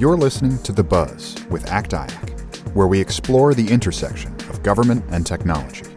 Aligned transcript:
You're 0.00 0.16
listening 0.16 0.58
to 0.62 0.72
The 0.72 0.82
Buzz 0.82 1.36
with 1.50 1.70
ACT-IAC, 1.70 2.74
where 2.74 2.86
we 2.86 2.98
explore 3.00 3.54
the 3.54 3.70
intersection 3.70 4.34
of 4.48 4.62
government 4.62 5.04
and 5.10 5.26
technology. 5.26 5.89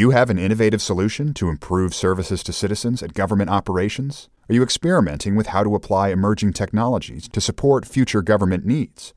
You 0.00 0.12
have 0.12 0.30
an 0.30 0.38
innovative 0.38 0.80
solution 0.80 1.34
to 1.34 1.50
improve 1.50 1.94
services 1.94 2.42
to 2.44 2.54
citizens 2.54 3.02
at 3.02 3.12
government 3.12 3.50
operations? 3.50 4.30
Are 4.48 4.54
you 4.54 4.62
experimenting 4.62 5.36
with 5.36 5.48
how 5.48 5.62
to 5.62 5.74
apply 5.74 6.08
emerging 6.08 6.54
technologies 6.54 7.28
to 7.28 7.38
support 7.38 7.84
future 7.84 8.22
government 8.22 8.64
needs? 8.64 9.12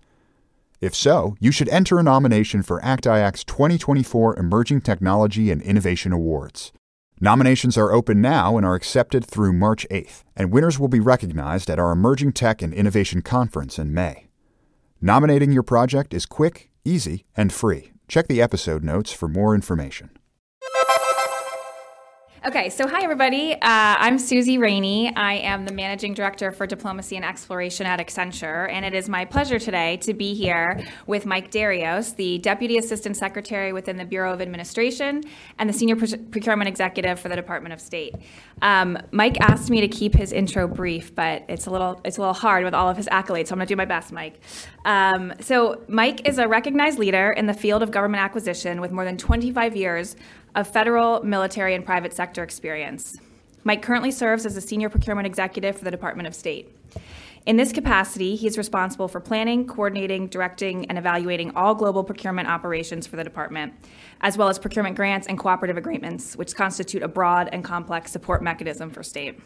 If 0.82 0.94
so, 0.94 1.38
you 1.40 1.54
should 1.54 1.70
enter 1.70 2.00
a 2.00 2.04
nomination 2.04 2.64
for 2.64 2.84
ACT-IAC's 2.84 3.46
2024 3.46 4.38
Emerging 4.38 4.82
Technology 4.82 5.52
and 5.52 5.62
Innovation 5.62 6.12
Awards. 6.12 6.74
Nominations 7.22 7.78
are 7.78 7.94
open 7.94 8.20
now 8.20 8.58
and 8.58 8.66
are 8.66 8.76
accepted 8.76 9.24
through 9.24 9.54
March 9.54 9.88
8th, 9.90 10.26
and 10.36 10.52
winners 10.52 10.80
will 10.80 10.90
be 10.90 11.00
recognized 11.00 11.70
at 11.70 11.80
our 11.80 11.94
Emerging 11.94 12.34
Tech 12.34 12.62
and 12.62 12.74
Innovation 12.74 13.22
Conference 13.22 13.80
in 13.80 13.94
May. 13.94 14.28
Nominating 15.00 15.54
your 15.54 15.64
project 15.64 16.14
is 16.14 16.26
quick, 16.26 16.70
easy, 16.84 17.24
and 17.38 17.54
free. 17.54 17.94
Check 18.10 18.28
the 18.28 18.42
episode 18.42 18.84
notes 18.84 19.14
for 19.14 19.30
more 19.30 19.56
information. 19.56 20.10
Okay, 22.46 22.70
so 22.70 22.86
hi 22.90 23.02
everybody. 23.02 23.54
Uh, 23.54 23.58
I'm 23.62 24.20
Susie 24.20 24.58
Rainey. 24.58 25.16
I 25.16 25.36
am 25.36 25.64
the 25.64 25.72
Managing 25.72 26.14
Director 26.14 26.52
for 26.52 26.68
Diplomacy 26.68 27.16
and 27.16 27.24
Exploration 27.24 27.86
at 27.86 28.06
Accenture, 28.06 28.70
and 28.70 28.84
it 28.84 28.94
is 28.94 29.08
my 29.08 29.24
pleasure 29.24 29.60
today 29.60 29.96
to 30.02 30.14
be 30.14 30.34
here 30.34 30.86
with 31.08 31.26
Mike 31.26 31.52
Derrios, 31.52 32.14
the 32.18 32.40
Deputy 32.40 32.78
Assistant 32.78 33.16
Secretary 33.16 33.72
within 33.72 33.96
the 33.96 34.04
Bureau 34.04 34.34
of 34.34 34.42
Administration 34.42 35.24
and 35.58 35.70
the 35.70 35.74
Senior 35.74 35.96
Procurement 35.96 36.68
Executive 36.68 37.18
for 37.18 37.30
the 37.30 37.36
Department 37.38 37.72
of 37.72 37.80
State. 37.80 38.14
Um, 38.62 38.98
Mike 39.12 39.40
asked 39.40 39.70
me 39.70 39.80
to 39.80 39.88
keep 39.88 40.14
his 40.14 40.34
intro 40.34 40.68
brief, 40.68 41.16
but 41.16 41.46
it's 41.48 41.68
a 41.68 41.72
little 41.72 42.02
it's 42.04 42.18
a 42.18 42.20
little 42.20 42.34
hard 42.34 42.66
with 42.66 42.74
all 42.74 42.90
of 42.90 42.98
his 42.98 43.08
accolades, 43.08 43.48
so 43.48 43.54
I'm 43.54 43.60
going 43.60 43.68
to 43.68 43.72
do 43.74 43.78
my 43.78 43.86
best, 43.86 44.12
Mike. 44.12 44.42
Um, 44.84 45.32
so 45.40 45.82
Mike 45.88 46.28
is 46.28 46.40
a 46.40 46.48
recognized 46.50 47.00
leader 47.00 47.32
in 47.32 47.46
the 47.46 47.54
field 47.54 47.82
of 47.82 47.90
government 47.92 48.22
acquisition 48.22 48.82
with 48.82 48.92
more 48.92 49.06
than 49.06 49.18
25 49.18 49.78
years 49.78 50.18
of 50.56 50.68
federal, 50.68 51.24
military, 51.24 51.76
and 51.76 51.86
private 51.86 52.14
sector 52.14 52.44
experience. 52.44 53.18
Mike 53.64 53.82
currently 53.82 54.12
serves 54.12 54.46
as 54.46 54.58
a 54.58 54.62
senior 54.62 54.90
procurement 54.90 55.26
executive 55.26 55.78
for 55.78 55.84
the 55.84 55.92
Department 55.92 56.28
of 56.28 56.36
State. 56.36 56.76
In 57.46 57.58
this 57.58 57.74
capacity, 57.74 58.36
he 58.36 58.48
is 58.48 58.58
responsible 58.58 59.10
for 59.10 59.20
planning, 59.20 59.68
coordinating, 59.68 60.28
directing, 60.28 60.86
and 60.86 60.98
evaluating 60.98 61.56
all 61.56 61.76
global 61.76 62.04
procurement 62.04 62.48
operations 62.48 63.06
for 63.06 63.18
the 63.18 63.24
department, 63.24 63.74
as 64.22 64.38
well 64.38 64.48
as 64.48 64.58
procurement 64.58 64.96
grants 64.96 65.28
and 65.28 65.38
cooperative 65.38 65.76
agreements, 65.76 66.38
which 66.38 66.56
constitute 66.56 67.04
a 67.04 67.08
broad 67.08 67.50
and 67.52 67.64
complex 67.64 68.12
support 68.12 68.42
mechanism 68.42 68.90
for 68.90 69.04
state. 69.04 69.42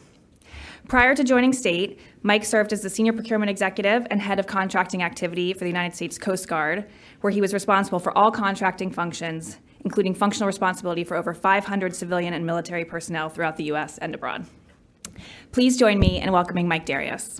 Prior 0.87 1.15
to 1.15 1.23
joining 1.23 1.53
state, 1.53 1.99
Mike 2.21 2.45
served 2.45 2.71
as 2.71 2.81
the 2.81 2.89
senior 2.89 3.13
procurement 3.13 3.49
executive 3.49 4.05
and 4.11 4.21
head 4.21 4.39
of 4.39 4.45
contracting 4.45 5.01
activity 5.01 5.53
for 5.53 5.59
the 5.59 5.67
United 5.67 5.95
States 5.95 6.19
Coast 6.19 6.47
Guard, 6.47 6.87
where 7.21 7.31
he 7.31 7.41
was 7.41 7.53
responsible 7.53 7.99
for 7.99 8.15
all 8.15 8.31
contracting 8.31 8.91
functions, 8.91 9.57
including 9.87 10.13
functional 10.13 10.47
responsibility 10.47 11.05
for 11.05 11.15
over 11.15 11.33
500 11.33 11.95
civilian 11.95 12.33
and 12.33 12.45
military 12.45 12.83
personnel 12.83 13.29
throughout 13.29 13.55
the 13.55 13.63
U.S. 13.71 13.97
and 13.99 14.13
abroad. 14.13 14.45
Please 15.53 15.77
join 15.77 15.97
me 15.97 16.21
in 16.21 16.29
welcoming 16.33 16.67
Mike 16.67 16.85
Derrios. 16.85 17.39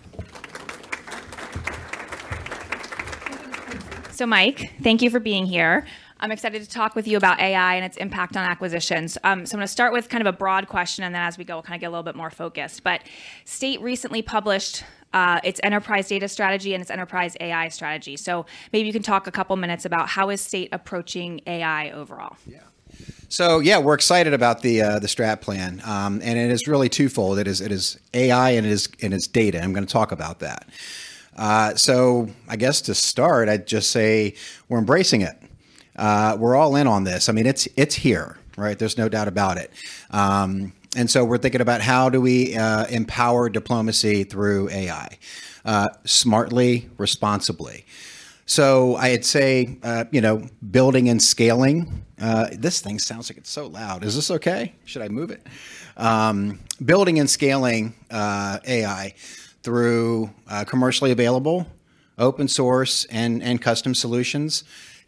So, 4.12 4.26
Mike, 4.26 4.72
thank 4.82 5.02
you 5.02 5.10
for 5.10 5.20
being 5.20 5.46
here. 5.46 5.86
I'm 6.20 6.32
excited 6.32 6.64
to 6.64 6.70
talk 6.70 6.96
with 6.96 7.08
you 7.08 7.18
about 7.18 7.40
AI 7.40 7.76
and 7.76 7.86
its 7.86 7.98
impact 7.98 8.36
on 8.36 8.44
acquisitions. 8.44 9.18
Um, 9.24 9.46
so 9.46 9.56
I'm 9.56 9.60
going 9.60 9.68
to 9.68 9.72
start 9.72 9.94
with 9.94 10.10
kind 10.10 10.26
of 10.26 10.34
a 10.34 10.36
broad 10.36 10.68
question, 10.68 11.04
and 11.04 11.14
then 11.14 11.22
as 11.22 11.38
we 11.38 11.44
go, 11.44 11.56
we'll 11.56 11.64
kind 11.64 11.76
of 11.76 11.82
get 11.82 11.88
a 11.88 11.92
little 11.92 12.04
bit 12.04 12.16
more 12.16 12.32
focused. 12.32 12.84
But 12.84 13.02
State 13.46 13.82
recently 13.82 14.22
published 14.22 14.84
uh, 15.14 15.40
its 15.44 15.60
enterprise 15.64 16.08
data 16.08 16.28
strategy 16.28 16.74
and 16.74 16.82
its 16.82 16.92
enterprise 16.92 17.38
AI 17.40 17.70
strategy. 17.70 18.18
So 18.18 18.46
maybe 18.74 18.88
you 18.88 18.94
can 18.94 19.04
talk 19.04 19.28
a 19.28 19.32
couple 19.32 19.56
minutes 19.56 19.86
about 19.86 20.10
how 20.10 20.30
is 20.30 20.42
state 20.42 20.70
approaching 20.72 21.42
AI 21.48 21.92
overall. 21.92 22.36
Yeah. 22.46 22.60
So 23.30 23.60
yeah, 23.60 23.78
we're 23.80 23.94
excited 23.94 24.34
about 24.34 24.62
the 24.62 24.82
uh, 24.82 25.00
the 25.00 25.08
strat 25.08 25.42
plan, 25.42 25.82
um, 25.86 26.22
and 26.24 26.40
it 26.40 26.50
is 26.50 26.68
really 26.68 26.90
twofold. 26.90 27.40
It 27.40 27.48
is 27.48 27.62
it 27.62 27.72
is 27.72 28.00
AI 28.14 28.52
and 28.52 28.66
it 28.66 28.72
is 28.72 28.90
and 29.02 29.14
it's 29.14 29.28
data. 29.28 29.62
I'm 29.62 29.74
going 29.74 29.86
to 29.86 29.92
talk 29.92 30.12
about 30.12 30.40
that. 30.40 30.68
Uh, 31.36 31.76
so 31.76 32.30
I 32.48 32.56
guess 32.56 32.82
to 32.82 32.96
start, 32.96 33.50
I'd 33.50 33.68
just 33.68 33.92
say 33.92 34.36
we're 34.70 34.80
embracing 34.80 35.22
it. 35.22 35.38
Uh, 35.98 36.38
we're 36.40 36.56
all 36.56 36.76
in 36.76 36.88
on 36.88 37.04
this. 37.04 37.30
I 37.30 37.34
mean, 37.34 37.46
it's 37.46 37.68
it's 37.76 37.96
here, 37.96 38.38
right? 38.56 38.78
There's 38.78 38.98
no 38.98 39.10
doubt 39.10 39.28
about 39.28 39.58
it. 39.58 39.72
Um, 40.12 40.74
and 40.96 41.10
so 41.10 41.26
we're 41.26 41.38
thinking 41.38 41.62
about 41.62 41.82
how 41.82 42.10
do 42.10 42.22
we 42.22 42.56
uh, 42.56 42.86
empower 42.88 43.50
diplomacy 43.50 44.24
through 44.24 44.70
AI, 44.70 45.18
uh, 45.66 45.90
smartly, 46.06 46.90
responsibly. 46.98 47.86
So 48.46 48.96
I'd 48.96 49.26
say, 49.26 49.78
uh, 49.84 50.06
you 50.12 50.22
know, 50.22 50.48
building 50.72 51.10
and 51.10 51.22
scaling. 51.22 52.06
Uh, 52.20 52.48
this 52.54 52.80
thing 52.80 52.98
sounds 52.98 53.30
like 53.30 53.38
it's 53.38 53.50
so 53.50 53.68
loud. 53.68 54.04
Is 54.06 54.16
this 54.16 54.32
okay? 54.32 54.74
Should 54.86 55.02
I 55.02 55.10
move 55.10 55.32
it? 55.32 55.46
Um, 55.98 56.60
building 56.84 57.20
and 57.20 57.30
scaling 57.30 57.94
uh, 58.10 58.60
AI 58.66 59.14
through 59.64 60.34
uh, 60.50 60.64
commercially 60.64 61.12
available, 61.12 61.68
open 62.18 62.48
source, 62.48 63.04
and, 63.06 63.44
and 63.44 63.62
custom 63.62 63.94
solutions. 63.94 64.64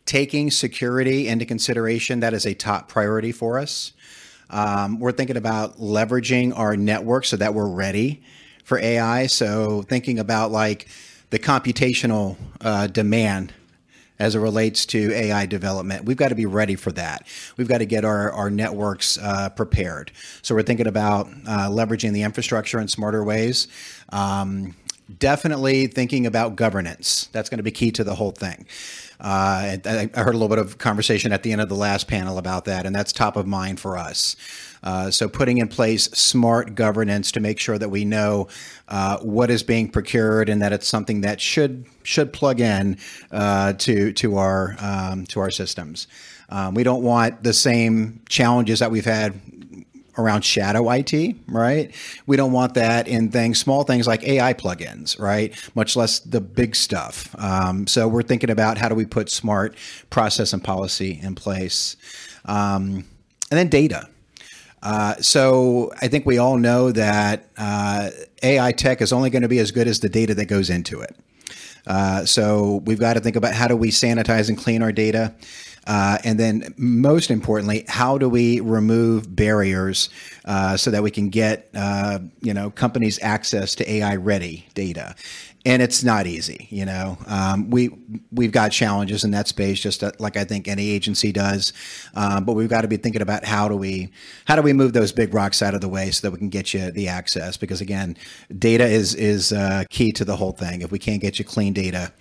Taking 0.10 0.50
security 0.50 1.28
into 1.28 1.46
consideration, 1.46 2.22
that 2.22 2.34
is 2.34 2.48
a 2.48 2.56
top 2.56 2.90
priority 2.90 3.32
for 3.32 3.60
us. 3.60 3.94
Um, 4.50 5.00
we're 5.00 5.12
thinking 5.12 5.38
about 5.38 5.78
leveraging 5.78 6.52
our 6.58 6.76
network 6.76 7.26
so 7.26 7.38
that 7.38 7.54
we're 7.54 7.70
ready 7.70 8.24
for 8.64 8.80
AI. 8.80 9.28
So 9.28 9.84
thinking 9.84 10.18
about 10.18 10.50
like 10.50 10.88
the 11.30 11.38
computational 11.38 12.38
uh, 12.60 12.88
demand 12.88 13.54
as 14.18 14.34
it 14.34 14.40
relates 14.40 14.88
to 14.88 15.14
AI 15.14 15.46
development. 15.46 16.06
We've 16.06 16.18
got 16.18 16.30
to 16.30 16.36
be 16.36 16.48
ready 16.48 16.74
for 16.76 16.92
that. 16.94 17.28
We've 17.56 17.68
got 17.68 17.78
to 17.78 17.86
get 17.86 18.04
our, 18.04 18.32
our 18.32 18.50
networks 18.50 19.20
uh, 19.20 19.50
prepared. 19.50 20.12
So 20.42 20.56
we're 20.56 20.64
thinking 20.64 20.88
about 20.88 21.28
uh, 21.46 21.70
leveraging 21.70 22.14
the 22.14 22.24
infrastructure 22.24 22.80
in 22.80 22.88
smarter 22.88 23.24
ways. 23.24 23.68
Um, 24.12 24.74
definitely 25.18 25.88
thinking 25.88 26.26
about 26.26 26.56
governance. 26.56 27.30
That's 27.32 27.50
going 27.50 27.58
to 27.58 27.64
be 27.64 27.72
key 27.72 27.92
to 27.92 28.04
the 28.04 28.16
whole 28.16 28.32
thing. 28.32 28.66
Uh, 29.20 29.78
I, 29.86 30.10
I 30.14 30.22
heard 30.22 30.34
a 30.34 30.38
little 30.38 30.48
bit 30.48 30.60
of 30.60 30.78
conversation 30.78 31.34
at 31.34 31.44
the 31.44 31.52
end 31.52 31.60
of 31.62 31.68
the 31.68 31.76
last 31.76 32.08
panel 32.08 32.38
about 32.38 32.66
that, 32.66 32.86
and 32.86 32.96
that's 32.96 33.12
top 33.12 33.36
of 33.36 33.46
mind 33.46 33.80
for 33.80 33.98
us. 33.98 34.36
Uh, 34.82 35.12
so, 35.12 35.28
putting 35.28 35.58
in 35.58 35.68
place 35.68 36.06
smart 36.06 36.74
governance 36.76 37.32
to 37.34 37.42
make 37.42 37.60
sure 37.60 37.78
that 37.78 37.90
we 37.90 38.06
know 38.06 38.48
uh, 38.88 39.18
what 39.18 39.52
is 39.52 39.62
being 39.62 39.90
procured 39.90 40.48
and 40.48 40.62
that 40.62 40.72
it's 40.72 40.88
something 40.88 41.22
that 41.22 41.42
should 41.42 41.86
should 42.04 42.32
plug 42.32 42.62
in 42.62 42.98
uh, 43.32 43.74
to 43.74 44.14
to 44.14 44.38
our 44.38 44.76
um, 44.80 45.26
to 45.26 45.42
our 45.42 45.52
systems. 45.52 46.08
Um, 46.48 46.74
we 46.74 46.84
don't 46.84 47.04
want 47.04 47.44
the 47.44 47.54
same 47.54 48.22
challenges 48.30 48.80
that 48.80 48.90
we've 48.90 49.06
had 49.06 49.40
around 50.20 50.44
shadow 50.44 50.90
IT, 50.92 51.36
right? 51.48 51.94
We 52.28 52.38
don't 52.38 52.52
want 52.52 52.76
that 52.76 53.08
in 53.08 53.32
things, 53.32 53.60
small 53.60 53.84
things 53.84 54.06
like 54.06 54.24
AI 54.24 54.54
plugins, 54.54 55.20
right? 55.20 55.54
Much 55.76 55.96
less 55.96 56.20
the 56.20 56.42
big 56.42 56.76
stuff. 56.76 57.36
Um, 57.40 57.88
so 57.88 58.08
we're 58.08 58.24
thinking 58.24 58.50
about 58.50 58.78
how 58.78 58.90
do 58.90 58.96
we 58.96 59.06
put 59.06 59.30
smart 59.30 59.76
process 60.10 60.54
and 60.54 60.64
policy 60.64 61.20
in 61.22 61.36
place. 61.36 61.96
Um, 62.46 63.06
and 63.52 63.58
then 63.58 63.70
data. 63.70 64.08
Uh, 64.82 65.16
so 65.16 65.92
I 66.02 66.08
think 66.08 66.26
we 66.26 66.38
all 66.38 66.58
know 66.58 66.92
that 66.92 67.48
uh, 67.58 68.10
AI 68.44 68.72
tech 68.72 69.02
is 69.02 69.12
only 69.12 69.30
going 69.30 69.42
to 69.42 69.50
be 69.50 69.60
as 69.60 69.72
good 69.72 69.88
as 69.88 70.00
the 70.00 70.10
data 70.10 70.34
that 70.36 70.46
goes 70.46 70.70
into 70.70 71.02
it. 71.02 71.16
Uh, 71.88 72.26
so 72.26 72.82
we've 72.86 73.00
got 73.00 73.14
to 73.14 73.20
think 73.20 73.36
about 73.36 73.54
how 73.54 73.68
do 73.68 73.76
we 73.76 73.90
sanitize 73.90 74.48
and 74.50 74.58
clean 74.58 74.82
our 74.82 74.92
data. 74.92 75.34
Uh, 75.90 76.20
and 76.24 76.40
then, 76.40 76.72
most 76.78 77.32
importantly, 77.32 77.84
how 77.88 78.16
do 78.20 78.30
we 78.30 78.60
remove 78.60 79.36
barriers 79.36 80.10
uh, 80.46 80.78
so 80.78 80.92
that 80.92 81.02
we 81.02 81.10
can 81.10 81.30
get 81.30 81.68
uh, 81.74 82.20
you 82.42 82.54
know 82.54 82.70
companies 82.70 83.18
access 83.24 83.74
to 83.74 83.92
AI 83.92 84.16
ready 84.16 84.68
data? 84.76 85.16
And 85.66 85.82
it's 85.82 86.04
not 86.04 86.28
easy, 86.28 86.68
you 86.70 86.86
know. 86.86 87.18
Um, 87.26 87.72
we 87.72 87.90
we've 88.32 88.52
got 88.52 88.72
challenges 88.72 89.24
in 89.24 89.32
that 89.32 89.48
space, 89.48 89.80
just 89.80 90.04
uh, 90.04 90.12
like 90.20 90.38
I 90.38 90.44
think 90.44 90.68
any 90.68 90.92
agency 90.92 91.32
does. 91.32 91.74
Um, 92.14 92.46
but 92.46 92.54
we've 92.54 92.70
got 92.70 92.82
to 92.82 92.88
be 92.88 92.98
thinking 92.98 93.24
about 93.24 93.44
how 93.44 93.68
do 93.68 93.76
we 93.76 94.12
how 94.46 94.56
do 94.56 94.62
we 94.62 94.74
move 94.74 94.94
those 94.94 95.12
big 95.12 95.34
rocks 95.34 95.64
out 95.64 95.74
of 95.74 95.82
the 95.82 95.90
way 95.90 96.12
so 96.12 96.28
that 96.28 96.32
we 96.32 96.38
can 96.38 96.50
get 96.50 96.72
you 96.72 96.92
the 96.92 97.08
access? 97.08 97.58
Because 97.58 97.82
again, 97.82 98.16
data 98.60 98.86
is 98.86 99.16
is 99.16 99.52
uh, 99.52 99.86
key 99.90 100.12
to 100.12 100.24
the 100.24 100.36
whole 100.36 100.52
thing. 100.52 100.84
If 100.84 100.92
we 100.92 101.00
can't 101.00 101.20
get 101.20 101.40
you 101.40 101.46
clean 101.46 101.74
data, 101.74 102.14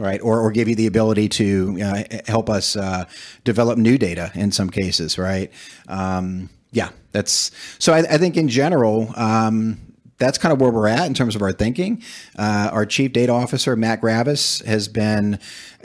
right? 0.00 0.20
Or, 0.20 0.40
or 0.40 0.50
give 0.50 0.68
you 0.68 0.74
the 0.74 0.86
ability 0.86 1.28
to 1.28 1.78
uh, 1.82 2.02
help 2.26 2.50
us 2.50 2.74
uh, 2.74 3.04
develop 3.44 3.78
new 3.78 3.98
data 3.98 4.32
in 4.34 4.50
some 4.50 4.70
cases, 4.70 5.18
right? 5.18 5.52
Um, 5.86 6.48
Yeah, 6.72 6.90
that's 7.12 7.50
so. 7.78 7.92
I, 7.92 7.98
I 7.98 8.18
think 8.18 8.36
in 8.36 8.48
general, 8.48 9.12
um, 9.16 9.78
that's 10.18 10.38
kind 10.38 10.52
of 10.52 10.60
where 10.60 10.70
we're 10.70 10.86
at 10.86 11.06
in 11.06 11.14
terms 11.14 11.34
of 11.34 11.42
our 11.42 11.52
thinking. 11.52 12.02
Uh, 12.38 12.70
our 12.72 12.86
chief 12.86 13.12
data 13.12 13.32
officer, 13.32 13.74
Matt 13.74 14.00
Graviss, 14.00 14.64
has 14.64 14.86
been 14.86 15.38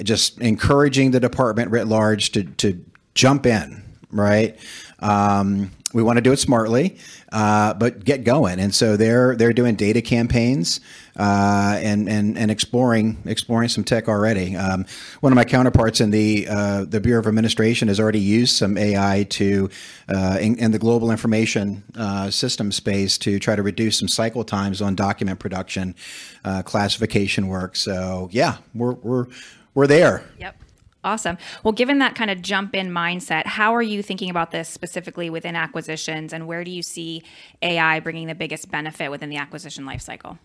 just 0.03 0.39
encouraging 0.39 1.11
the 1.11 1.19
department 1.19 1.71
writ 1.71 1.87
large 1.87 2.31
to, 2.33 2.43
to 2.43 2.83
jump 3.15 3.45
in, 3.45 3.81
right? 4.11 4.57
Um, 4.99 5.71
we 5.93 6.03
want 6.03 6.17
to 6.17 6.21
do 6.21 6.33
it 6.33 6.39
smartly, 6.39 6.97
uh, 7.31 7.73
but 7.73 8.03
get 8.03 8.23
going. 8.25 8.59
And 8.59 8.75
so 8.75 8.97
they're 8.97 9.35
they're 9.35 9.53
doing 9.53 9.75
data 9.75 10.01
campaigns 10.01 10.81
uh, 11.17 11.79
and 11.81 12.09
and 12.09 12.37
and 12.37 12.51
exploring 12.51 13.17
exploring 13.25 13.69
some 13.69 13.83
tech 13.83 14.07
already. 14.07 14.55
Um, 14.55 14.85
one 15.21 15.31
of 15.31 15.35
my 15.35 15.45
counterparts 15.45 16.01
in 16.01 16.11
the 16.11 16.47
uh, 16.49 16.85
the 16.85 16.99
Bureau 16.99 17.19
of 17.19 17.27
Administration 17.27 17.87
has 17.87 17.99
already 17.99 18.19
used 18.19 18.55
some 18.55 18.77
AI 18.77 19.23
to 19.31 19.69
uh, 20.09 20.37
in, 20.39 20.57
in, 20.57 20.71
the 20.71 20.79
global 20.79 21.11
information 21.11 21.83
uh, 21.95 22.29
system 22.29 22.71
space 22.71 23.17
to 23.19 23.39
try 23.39 23.55
to 23.55 23.63
reduce 23.63 23.97
some 23.97 24.07
cycle 24.07 24.43
times 24.43 24.81
on 24.81 24.95
document 24.95 25.39
production, 25.39 25.95
uh, 26.43 26.61
classification 26.63 27.47
work. 27.47 27.75
So 27.75 28.29
yeah, 28.31 28.57
we're 28.73 28.93
we're 28.93 29.27
we're 29.73 29.87
there. 29.87 30.23
Yep. 30.39 30.57
Awesome. 31.05 31.37
Well, 31.63 31.71
given 31.71 31.99
that 31.99 32.15
kind 32.15 32.31
of 32.31 32.41
jump 32.41 32.73
in 32.73 32.89
mindset, 32.89 33.45
how 33.45 33.75
are 33.75 33.81
you 33.81 34.01
thinking 34.01 34.31
about 34.31 34.49
this 34.49 34.67
specifically 34.67 35.29
within 35.29 35.55
acquisitions 35.55 36.33
and 36.33 36.47
where 36.47 36.63
do 36.63 36.71
you 36.71 36.81
see 36.81 37.21
AI 37.61 37.99
bringing 37.99 38.25
the 38.25 38.33
biggest 38.33 38.71
benefit 38.71 39.11
within 39.11 39.29
the 39.29 39.37
acquisition 39.37 39.85
lifecycle? 39.85 40.39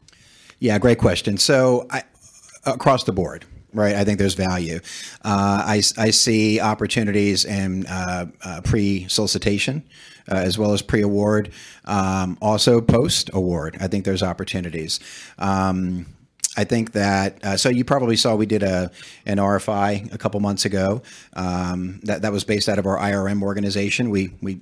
Yeah, 0.60 0.78
great 0.78 0.98
question. 0.98 1.36
So, 1.38 1.86
I, 1.90 2.02
across 2.64 3.04
the 3.04 3.12
board, 3.12 3.46
right? 3.72 3.96
I 3.96 4.04
think 4.04 4.18
there's 4.18 4.34
value. 4.34 4.80
Uh, 5.24 5.62
I, 5.66 5.82
I 5.98 6.10
see 6.10 6.60
opportunities 6.60 7.44
in 7.44 7.86
uh, 7.86 8.26
uh, 8.42 8.60
pre 8.62 9.08
solicitation. 9.08 9.82
Uh, 10.30 10.36
as 10.36 10.56
well 10.56 10.72
as 10.72 10.80
pre-award, 10.80 11.50
um, 11.86 12.38
also 12.40 12.80
post-award. 12.80 13.76
I 13.80 13.88
think 13.88 14.04
there's 14.04 14.22
opportunities. 14.22 15.00
Um, 15.38 16.06
I 16.56 16.64
think 16.64 16.92
that 16.92 17.44
uh, 17.44 17.56
so 17.56 17.68
you 17.68 17.84
probably 17.84 18.16
saw 18.16 18.34
we 18.34 18.46
did 18.46 18.62
a 18.62 18.90
an 19.24 19.38
RFI 19.38 20.12
a 20.12 20.18
couple 20.18 20.40
months 20.40 20.64
ago 20.64 21.02
um, 21.34 22.00
that 22.02 22.22
that 22.22 22.32
was 22.32 22.44
based 22.44 22.68
out 22.68 22.78
of 22.78 22.86
our 22.86 22.98
IRM 22.98 23.42
organization. 23.42 24.10
We 24.10 24.32
we 24.42 24.60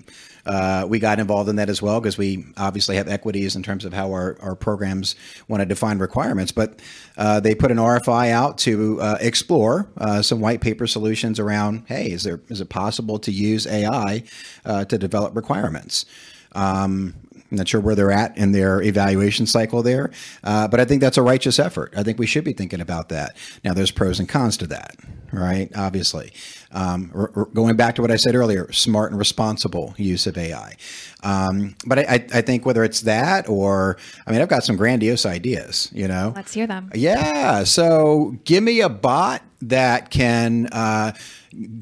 uh, 0.48 0.86
we 0.88 0.98
got 0.98 1.20
involved 1.20 1.48
in 1.48 1.56
that 1.56 1.68
as 1.68 1.82
well 1.82 2.00
because 2.00 2.16
we 2.16 2.44
obviously 2.56 2.96
have 2.96 3.06
equities 3.06 3.54
in 3.54 3.62
terms 3.62 3.84
of 3.84 3.92
how 3.92 4.10
our, 4.12 4.36
our 4.40 4.54
programs 4.54 5.14
want 5.46 5.60
to 5.60 5.66
define 5.66 5.98
requirements. 5.98 6.52
But 6.52 6.80
uh, 7.18 7.40
they 7.40 7.54
put 7.54 7.70
an 7.70 7.76
RFI 7.76 8.30
out 8.30 8.56
to 8.58 9.00
uh, 9.00 9.18
explore 9.20 9.88
uh, 9.98 10.22
some 10.22 10.40
white 10.40 10.60
paper 10.60 10.86
solutions 10.86 11.38
around. 11.38 11.84
Hey, 11.86 12.10
is 12.10 12.22
there 12.22 12.40
is 12.48 12.60
it 12.60 12.68
possible 12.68 13.18
to 13.20 13.32
use 13.32 13.66
AI 13.66 14.24
uh, 14.64 14.84
to 14.86 14.98
develop 14.98 15.36
requirements? 15.36 16.06
Um, 16.52 17.14
I'm 17.50 17.56
not 17.56 17.68
sure 17.68 17.80
where 17.80 17.94
they're 17.94 18.12
at 18.12 18.36
in 18.36 18.52
their 18.52 18.82
evaluation 18.82 19.46
cycle 19.46 19.82
there, 19.82 20.10
uh, 20.44 20.68
but 20.68 20.80
I 20.80 20.84
think 20.84 21.00
that's 21.00 21.16
a 21.16 21.22
righteous 21.22 21.58
effort. 21.58 21.94
I 21.96 22.02
think 22.02 22.18
we 22.18 22.26
should 22.26 22.44
be 22.44 22.52
thinking 22.52 22.80
about 22.80 23.08
that. 23.08 23.36
Now, 23.64 23.72
there's 23.72 23.90
pros 23.90 24.20
and 24.20 24.28
cons 24.28 24.58
to 24.58 24.66
that, 24.66 24.96
right? 25.32 25.70
Obviously. 25.74 26.32
Um, 26.70 27.10
r- 27.14 27.30
r- 27.34 27.44
going 27.46 27.76
back 27.76 27.94
to 27.94 28.02
what 28.02 28.10
I 28.10 28.16
said 28.16 28.34
earlier, 28.34 28.70
smart 28.72 29.10
and 29.10 29.18
responsible 29.18 29.94
use 29.96 30.26
of 30.26 30.36
AI. 30.36 30.76
Um, 31.22 31.74
but 31.86 31.98
I, 32.00 32.26
I, 32.34 32.42
think 32.42 32.66
whether 32.66 32.84
it's 32.84 33.00
that 33.02 33.48
or, 33.48 33.96
I 34.26 34.32
mean, 34.32 34.42
I've 34.42 34.48
got 34.48 34.64
some 34.64 34.76
grandiose 34.76 35.24
ideas, 35.24 35.90
you 35.94 36.06
know? 36.06 36.34
Let's 36.36 36.52
hear 36.52 36.66
them. 36.66 36.90
Yeah. 36.94 37.64
So 37.64 38.36
give 38.44 38.62
me 38.62 38.82
a 38.82 38.90
bot 38.90 39.42
that 39.62 40.10
can 40.10 40.66
uh, 40.66 41.12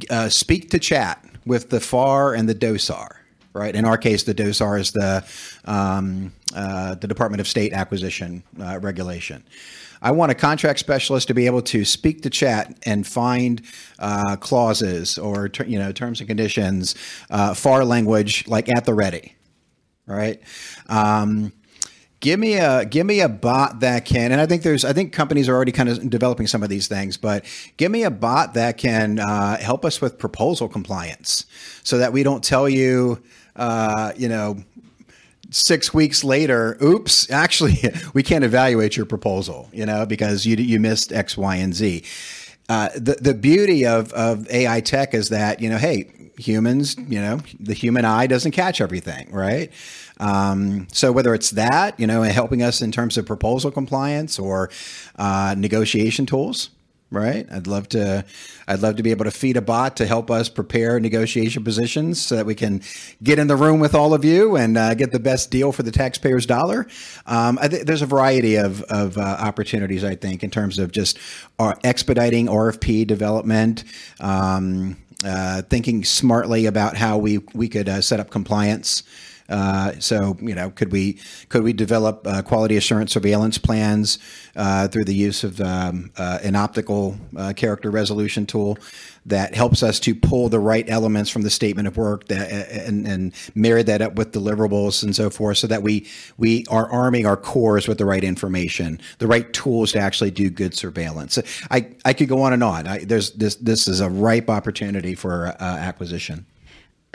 uh, 0.09 0.29
speak 0.29 0.71
to 0.71 0.79
chat 0.79 1.23
with 1.45 1.71
the 1.71 1.81
FAR 1.81 2.35
and 2.35 2.49
the 2.49 2.55
DOSAR 2.55 3.16
right? 3.57 3.75
In 3.75 3.85
our 3.85 3.97
case, 3.97 4.23
the 4.23 4.35
DOSAR 4.35 4.79
is 4.79 4.93
the 4.93 5.25
um, 5.65 6.33
uh, 6.55 6.95
the 6.95 7.09
Department 7.09 7.41
of 7.41 7.49
State 7.49 7.73
acquisition 7.73 8.43
uh, 8.61 8.79
regulation. 8.81 9.43
I 10.03 10.11
want 10.11 10.31
a 10.31 10.35
contract 10.35 10.79
specialist 10.79 11.29
to 11.29 11.35
be 11.35 11.47
able 11.47 11.63
to 11.63 11.85
speak 11.85 12.23
to 12.23 12.31
chat 12.31 12.77
and 12.85 13.07
find 13.07 13.63
uh, 13.99 14.37
clauses 14.37 15.19
or 15.19 15.49
ter- 15.49 15.65
you 15.65 15.79
know 15.79 15.93
terms 15.93 16.21
and 16.21 16.29
conditions, 16.29 16.95
uh, 17.31 17.55
FAR 17.55 17.85
language 17.85 18.47
like 18.47 18.69
at 18.69 18.85
the 18.85 18.95
ready, 18.95 19.35
right? 20.07 20.41
Um, 20.89 21.53
give 22.21 22.41
me 22.41 22.55
a 22.55 22.85
give 22.85 23.07
me 23.07 23.21
a 23.21 23.29
bot 23.29 23.81
that 23.81 24.05
can 24.05 24.33
and 24.33 24.41
i 24.41 24.47
think 24.47 24.63
there's 24.63 24.85
i 24.85 24.93
think 24.93 25.13
companies 25.13 25.49
are 25.49 25.55
already 25.55 25.71
kind 25.71 25.89
of 25.89 26.09
developing 26.09 26.47
some 26.47 26.63
of 26.63 26.69
these 26.69 26.89
things 26.89 27.17
but 27.17 27.45
give 27.77 27.93
me 27.93 28.05
a 28.05 28.11
bot 28.11 28.55
that 28.55 28.79
can 28.79 29.19
uh, 29.19 29.59
help 29.59 29.85
us 29.85 30.01
with 30.01 30.19
proposal 30.19 30.69
compliance 30.69 31.45
so 31.83 31.99
that 31.99 32.13
we 32.13 32.23
don't 32.23 32.43
tell 32.43 32.69
you 32.69 33.23
uh, 33.57 34.13
you 34.17 34.29
know, 34.29 34.59
six 35.51 35.93
weeks 35.95 36.25
later, 36.25 36.77
oops, 36.83 37.31
actually, 37.31 37.83
we 38.15 38.23
can't 38.23 38.45
evaluate 38.45 38.97
your 38.97 39.07
proposal, 39.07 39.69
you 39.73 39.87
know, 39.87 40.07
because 40.07 40.47
you, 40.47 40.57
you 40.57 40.81
missed 40.81 41.13
X, 41.13 41.37
Y, 41.37 41.57
and 41.57 41.75
Z. 41.75 42.05
Uh, 42.69 42.89
the, 42.95 43.17
the 43.21 43.35
beauty 43.35 43.87
of, 43.87 44.13
of 44.13 44.49
AI 44.51 44.81
tech 44.81 45.15
is 45.15 45.29
that, 45.29 45.61
you 45.61 45.71
know, 45.71 45.79
hey, 45.79 46.11
humans, 46.39 46.97
you 47.09 47.21
know, 47.21 47.41
the 47.61 47.75
human 47.75 48.05
eye 48.05 48.27
doesn't 48.27 48.53
catch 48.53 48.81
everything, 48.81 49.31
right? 49.33 49.73
Um, 50.19 50.89
so 50.93 51.13
whether 51.13 51.35
it's 51.35 51.51
that, 51.51 51.99
you 52.01 52.07
know, 52.07 52.23
helping 52.23 52.63
us 52.63 52.81
in 52.81 52.91
terms 52.91 53.17
of 53.17 53.27
proposal 53.27 53.71
compliance 53.71 54.39
or 54.39 54.71
uh, 55.17 55.55
negotiation 55.57 56.27
tools, 56.27 56.71
right? 57.11 57.47
I'd 57.51 57.67
love 57.67 57.89
to 57.91 58.25
I'd 58.67 58.81
love 58.81 58.97
to 58.97 59.03
be 59.03 59.11
able 59.11 59.25
to 59.25 59.31
feed 59.31 59.57
a 59.57 59.63
bot 59.63 59.97
to 59.97 60.07
help 60.07 60.31
us 60.31 60.49
prepare 60.49 60.99
negotiation 60.99 61.63
positions 61.63 62.21
so 62.21 62.37
that 62.37 62.47
we 62.47 62.55
can 62.55 62.83
get 63.23 63.39
in 63.39 63.47
the 63.47 63.57
room 63.57 63.79
with 63.81 63.95
all 63.95 64.13
of 64.13 64.25
you 64.25 64.57
and 64.57 64.77
uh, 64.77 64.95
get 64.95 65.13
the 65.13 65.21
best 65.21 65.51
deal 65.51 65.73
for 65.73 65.83
the 65.83 65.93
taxpayer's 65.93 66.47
dollar. 66.47 66.87
Um, 67.27 67.59
th- 67.59 67.85
there's 67.85 68.03
a 68.03 68.07
variety 68.07 68.57
of, 68.57 68.83
of 68.83 69.17
uh, 69.19 69.21
opportunities, 69.21 70.03
I 70.03 70.17
think, 70.17 70.43
in 70.43 70.51
terms 70.51 70.79
of 70.79 70.91
just 70.91 71.19
uh, 71.59 71.75
expediting 71.85 72.47
RFP 72.47 73.07
development. 73.07 73.85
Um, 74.21 74.97
uh, 75.25 75.63
thinking 75.63 76.05
smartly 76.05 76.67
about 76.67 76.95
how 76.95 77.17
we 77.17 77.39
we 77.55 77.69
could 77.69 77.89
uh, 77.89 78.03
set 78.03 78.21
up 78.21 78.29
compliance 78.29 79.03
uh, 79.49 79.93
so 79.99 80.37
you 80.41 80.55
know, 80.55 80.71
could 80.71 80.93
we 80.93 81.19
could 81.49 81.63
we 81.63 81.73
develop 81.73 82.27
uh, 82.27 82.43
quality 82.43 82.77
assurance 82.77 83.13
surveillance 83.13 83.59
plans 83.59 84.19
uh, 84.57 84.89
through 84.89 85.05
the 85.05 85.15
use 85.15 85.45
of 85.45 85.61
um, 85.61 86.11
uh, 86.17 86.39
an 86.43 86.57
optical 86.57 87.17
uh, 87.37 87.53
character 87.55 87.91
resolution 87.91 88.47
tool 88.47 88.79
that 89.25 89.55
helps 89.55 89.83
us 89.83 89.99
to 89.99 90.15
pull 90.15 90.49
the 90.49 90.59
right 90.59 90.89
elements 90.89 91.31
from 91.31 91.43
the 91.43 91.51
statement 91.51 91.89
of 91.89 91.97
work 91.97 92.29
that, 92.29 92.49
and, 92.71 93.07
and 93.09 93.35
marry 93.57 93.83
that 93.83 94.01
up 94.01 94.15
with 94.15 94.33
deliverables 94.33 95.03
and 95.03 95.17
so 95.17 95.31
forth, 95.31 95.59
so 95.59 95.67
that 95.67 95.83
we 95.83 96.07
we 96.37 96.65
are 96.69 96.91
arming 96.91 97.27
our 97.27 97.37
cores 97.37 97.89
with 97.89 97.99
the 97.99 98.05
right 98.05 98.25
information, 98.25 99.01
the 99.19 99.27
right 99.27 99.53
tools 99.53 99.93
to 99.93 99.99
actually 99.99 100.31
do 100.31 100.51
good 100.51 100.75
surveillance. 100.75 101.39
I 101.71 101.89
I 102.05 102.13
could 102.13 102.29
go 102.29 102.43
on 102.43 102.53
and 102.53 102.65
on. 102.65 102.87
I, 102.87 102.99
there's 103.05 103.33
this 103.33 103.57
this 103.57 103.89
is 103.89 104.01
a 104.01 104.11
ripe 104.11 104.51
opportunity 104.51 105.15
for 105.15 105.55
acquisition. 105.61 106.47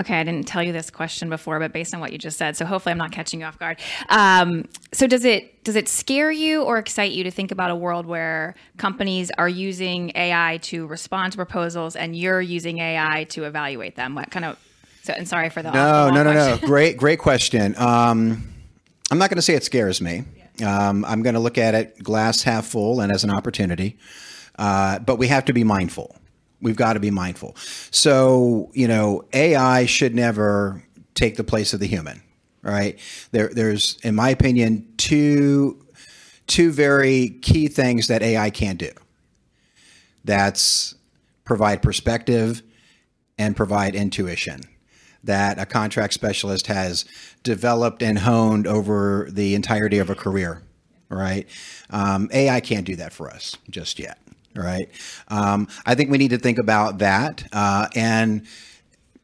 Okay, 0.02 0.20
I 0.20 0.24
didn't 0.24 0.48
tell 0.48 0.64
you 0.64 0.74
this 0.74 0.90
question 0.90 1.30
before, 1.30 1.60
but 1.60 1.72
based 1.72 1.94
on 1.94 2.00
what 2.00 2.12
you 2.12 2.18
just 2.18 2.36
said, 2.36 2.58
so 2.58 2.66
hopefully 2.66 2.92
I'm 2.92 2.98
not 2.98 3.12
catching 3.12 3.42
you 3.42 3.46
off 3.46 3.60
guard. 3.60 3.80
Um, 4.10 4.68
so 4.92 5.06
does 5.06 5.24
it 5.26 5.64
does 5.64 5.76
it 5.76 5.88
scare 5.88 6.32
you 6.32 6.64
or 6.64 6.80
excite 6.80 7.12
you 7.12 7.24
to 7.24 7.30
think 7.30 7.52
about 7.52 7.70
a 7.70 7.76
world 7.76 8.08
where 8.08 8.56
companies 8.78 9.30
are 9.38 9.48
using 9.48 10.12
AI 10.16 10.58
to 10.64 10.88
respond 10.88 11.34
to 11.34 11.38
proposals 11.38 11.96
and 11.96 12.16
you're 12.16 12.42
using 12.42 12.80
AI 12.80 13.26
to 13.26 13.44
evaluate 13.44 13.96
them? 13.96 14.16
What 14.16 14.32
kind 14.32 14.44
of 14.44 14.58
so 15.04 15.14
and 15.14 15.28
sorry 15.28 15.52
for 15.52 15.62
the 15.62 15.72
no 15.72 16.10
no 16.10 16.24
no 16.24 16.32
question. 16.32 16.62
no 16.62 16.68
great 16.68 16.98
great 16.98 17.20
question. 17.20 17.76
Um, 17.78 18.52
I'm 19.12 19.20
not 19.20 19.30
going 19.30 19.36
to 19.36 19.44
say 19.44 19.54
it 19.54 19.64
scares 19.64 20.02
me. 20.02 20.24
Um, 20.66 21.06
I'm 21.06 21.22
going 21.22 21.36
to 21.36 21.40
look 21.40 21.60
at 21.60 21.76
it 21.76 22.02
glass 22.02 22.42
half 22.42 22.66
full 22.66 23.02
and 23.02 23.12
as 23.12 23.24
an 23.24 23.30
opportunity, 23.30 24.00
uh, 24.58 24.98
but 24.98 25.18
we 25.18 25.28
have 25.28 25.46
to 25.46 25.54
be 25.54 25.64
mindful 25.64 26.16
We've 26.62 26.76
got 26.76 26.94
to 26.94 27.00
be 27.00 27.12
mindful. 27.12 27.56
So, 27.92 28.70
you 28.74 28.88
know, 28.88 29.26
AI 29.34 29.86
should 29.86 30.14
never 30.14 30.84
take 31.16 31.36
the 31.36 31.44
place 31.44 31.74
of 31.74 31.80
the 31.80 31.88
human, 31.88 32.22
right? 32.62 33.00
There, 33.32 33.50
there's, 33.50 33.98
in 34.04 34.16
my 34.16 34.30
opinion, 34.30 34.88
two, 34.98 35.84
two 36.48 36.72
very 36.72 37.30
key 37.30 37.68
things 37.68 38.08
that 38.08 38.22
AI 38.22 38.50
can't 38.50 38.80
do. 38.80 38.92
That's 40.24 40.96
provide 41.46 41.82
perspective 41.82 42.62
and 43.38 43.56
provide 43.56 43.96
intuition 43.96 44.62
that 45.24 45.60
a 45.60 45.66
contract 45.66 46.14
specialist 46.14 46.68
has 46.68 47.06
developed 47.44 48.02
and 48.02 48.20
honed 48.20 48.68
over 48.68 49.28
the 49.32 49.54
entirety 49.56 50.00
of 50.00 50.10
a 50.10 50.16
career, 50.16 50.64
right? 51.10 51.48
Um, 51.90 52.30
AI 52.34 52.60
can't 52.60 52.86
do 52.86 52.96
that 52.96 53.14
for 53.14 53.30
us 53.30 53.58
just 53.70 54.00
yet 54.00 54.18
right? 54.56 54.90
Um, 55.28 55.68
I 55.86 55.96
think 55.96 56.12
we 56.12 56.18
need 56.18 56.32
to 56.32 56.38
think 56.38 56.60
about 56.60 57.00
that. 57.00 57.44
Uh, 57.52 57.88
and 57.96 58.46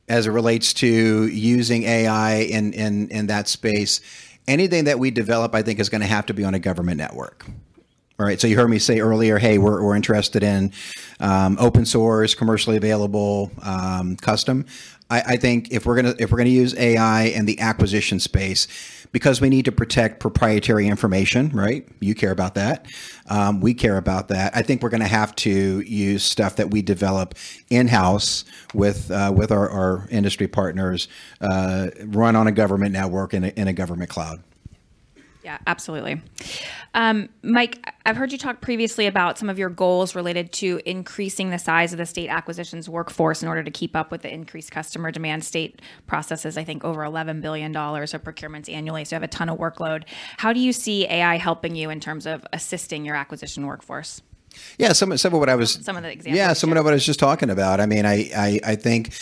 as 0.07 0.27
it 0.27 0.31
relates 0.31 0.73
to 0.73 1.27
using 1.27 1.83
AI 1.83 2.35
in, 2.35 2.73
in, 2.73 3.09
in 3.09 3.27
that 3.27 3.47
space, 3.47 4.01
anything 4.47 4.85
that 4.85 4.99
we 4.99 5.11
develop, 5.11 5.53
I 5.53 5.61
think, 5.61 5.79
is 5.79 5.89
going 5.89 6.01
to 6.01 6.07
have 6.07 6.25
to 6.27 6.33
be 6.33 6.43
on 6.43 6.53
a 6.53 6.59
government 6.59 6.97
network. 6.97 7.45
All 8.19 8.25
right. 8.25 8.41
So 8.41 8.47
you 8.47 8.55
heard 8.55 8.69
me 8.69 8.79
say 8.79 8.99
earlier, 8.99 9.37
hey, 9.37 9.59
we're, 9.59 9.83
we're 9.83 9.95
interested 9.95 10.41
in 10.41 10.71
um, 11.19 11.55
open 11.59 11.85
source, 11.85 12.33
commercially 12.33 12.75
available, 12.75 13.51
um, 13.61 14.15
custom. 14.15 14.65
I, 15.09 15.21
I 15.21 15.37
think 15.37 15.71
if 15.71 15.85
we're 15.85 15.95
gonna 15.95 16.15
if 16.19 16.31
we're 16.31 16.37
gonna 16.37 16.49
use 16.49 16.75
AI 16.75 17.23
in 17.23 17.45
the 17.45 17.59
acquisition 17.59 18.19
space, 18.19 18.67
because 19.11 19.41
we 19.41 19.49
need 19.49 19.65
to 19.65 19.71
protect 19.71 20.19
proprietary 20.19 20.87
information, 20.87 21.49
right? 21.49 21.87
You 21.99 22.15
care 22.15 22.31
about 22.31 22.55
that. 22.55 22.85
Um, 23.29 23.61
we 23.61 23.73
care 23.73 23.97
about 23.97 24.27
that. 24.29 24.55
I 24.55 24.61
think 24.61 24.81
we're 24.81 24.89
going 24.89 25.01
to 25.01 25.07
have 25.07 25.35
to 25.37 25.81
use 25.81 26.23
stuff 26.23 26.55
that 26.57 26.71
we 26.71 26.81
develop 26.81 27.35
in 27.69 27.87
house 27.87 28.45
with 28.73 29.11
uh, 29.11 29.33
with 29.35 29.51
our, 29.51 29.69
our, 29.69 30.07
industry 30.11 30.47
partners, 30.47 31.07
uh, 31.41 31.89
run 32.05 32.35
on 32.35 32.47
a 32.47 32.51
government 32.51 32.91
network 32.93 33.33
in 33.33 33.45
a, 33.45 33.47
in 33.49 33.67
a 33.67 33.73
government 33.73 34.09
cloud. 34.09 34.41
Yeah, 35.47 35.59
absolutely. 35.65 36.21
Um, 36.93 37.29
Mike, 37.41 37.93
I've 38.05 38.17
heard 38.17 38.33
you 38.33 38.37
talk 38.37 38.59
previously 38.59 39.05
about 39.05 39.37
some 39.37 39.49
of 39.49 39.57
your 39.57 39.69
goals 39.69 40.13
related 40.13 40.51
to 40.53 40.81
increasing 40.85 41.51
the 41.51 41.57
size 41.57 41.93
of 41.93 41.99
the 41.99 42.05
state 42.05 42.27
acquisitions 42.27 42.89
workforce 42.89 43.41
in 43.41 43.47
order 43.47 43.63
to 43.63 43.71
keep 43.71 43.95
up 43.95 44.11
with 44.11 44.23
the 44.23 44.33
increased 44.33 44.71
customer 44.71 45.09
demand. 45.09 45.45
State 45.45 45.81
processes, 46.05 46.57
I 46.57 46.65
think, 46.65 46.83
over 46.83 46.99
$11 46.99 47.41
billion 47.41 47.73
of 47.73 48.23
procurements 48.25 48.69
annually, 48.69 49.05
so 49.05 49.15
you 49.15 49.21
have 49.21 49.23
a 49.23 49.29
ton 49.29 49.47
of 49.47 49.57
workload. 49.57 50.03
How 50.35 50.51
do 50.51 50.59
you 50.59 50.73
see 50.73 51.07
AI 51.07 51.37
helping 51.37 51.77
you 51.77 51.89
in 51.91 52.01
terms 52.01 52.25
of 52.25 52.45
assisting 52.51 53.05
your 53.05 53.15
acquisition 53.15 53.65
workforce? 53.65 54.21
Yeah, 54.77 54.91
some, 54.91 55.15
some 55.17 55.33
of 55.33 55.39
what 55.39 55.47
I 55.47 55.55
was. 55.55 55.71
Some 55.71 55.95
of 55.95 56.03
the 56.03 56.11
examples. 56.11 56.37
Yeah, 56.37 56.51
some 56.51 56.73
of 56.73 56.83
what 56.83 56.91
I 56.91 56.93
was 56.93 57.05
just 57.05 57.21
talking 57.21 57.49
about. 57.49 57.79
I 57.79 57.85
mean, 57.85 58.05
I, 58.05 58.29
I, 58.35 58.59
I 58.65 58.75
think 58.75 59.13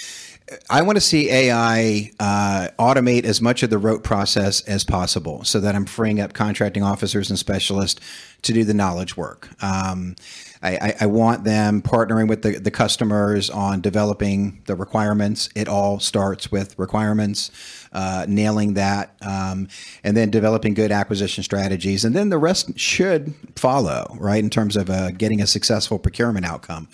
I 0.69 0.83
want 0.83 0.97
to 0.97 1.01
see 1.01 1.29
AI 1.31 2.11
uh, 2.19 2.67
automate 2.77 3.25
as 3.25 3.41
much 3.41 3.63
of 3.63 3.71
the 3.71 3.79
rote 3.79 4.03
process 4.03 4.61
as 4.61 4.83
possible 4.83 5.43
so 5.43 5.59
that 5.59 5.73
I'm 5.73 5.85
freeing 5.85 6.19
up 6.19 6.33
contracting 6.33 6.83
officers 6.83 7.31
and 7.31 7.39
specialists 7.39 7.99
to 8.43 8.53
do 8.53 8.63
the 8.63 8.73
knowledge 8.73 9.17
work. 9.17 9.49
Um, 9.63 10.15
I, 10.61 10.95
I, 11.01 11.05
want 11.05 11.43
them 11.43 11.81
partnering 11.81 12.27
with 12.27 12.41
the, 12.41 12.57
the 12.57 12.71
customers 12.71 13.51
on 13.51 13.81
developing 13.81 14.63
the 14.65 14.75
requirements. 14.75 15.47
It 15.53 15.67
all 15.67 15.99
starts 15.99 16.51
with 16.51 16.77
requirements, 16.79 17.51
uh, 17.93 18.25
nailing 18.27 18.73
that, 18.73 19.15
um, 19.21 19.67
and 20.03 20.17
then 20.17 20.31
developing 20.31 20.73
good 20.73 20.91
acquisition 20.91 21.43
strategies. 21.43 22.03
And 22.03 22.15
then 22.15 22.29
the 22.29 22.39
rest 22.39 22.79
should 22.79 23.35
follow, 23.55 24.15
right, 24.19 24.43
in 24.43 24.49
terms 24.49 24.75
of 24.75 24.89
uh, 24.89 25.11
getting 25.11 25.39
a 25.39 25.47
successful 25.47 25.99
procurement 25.99 26.47
outcome. 26.47 26.87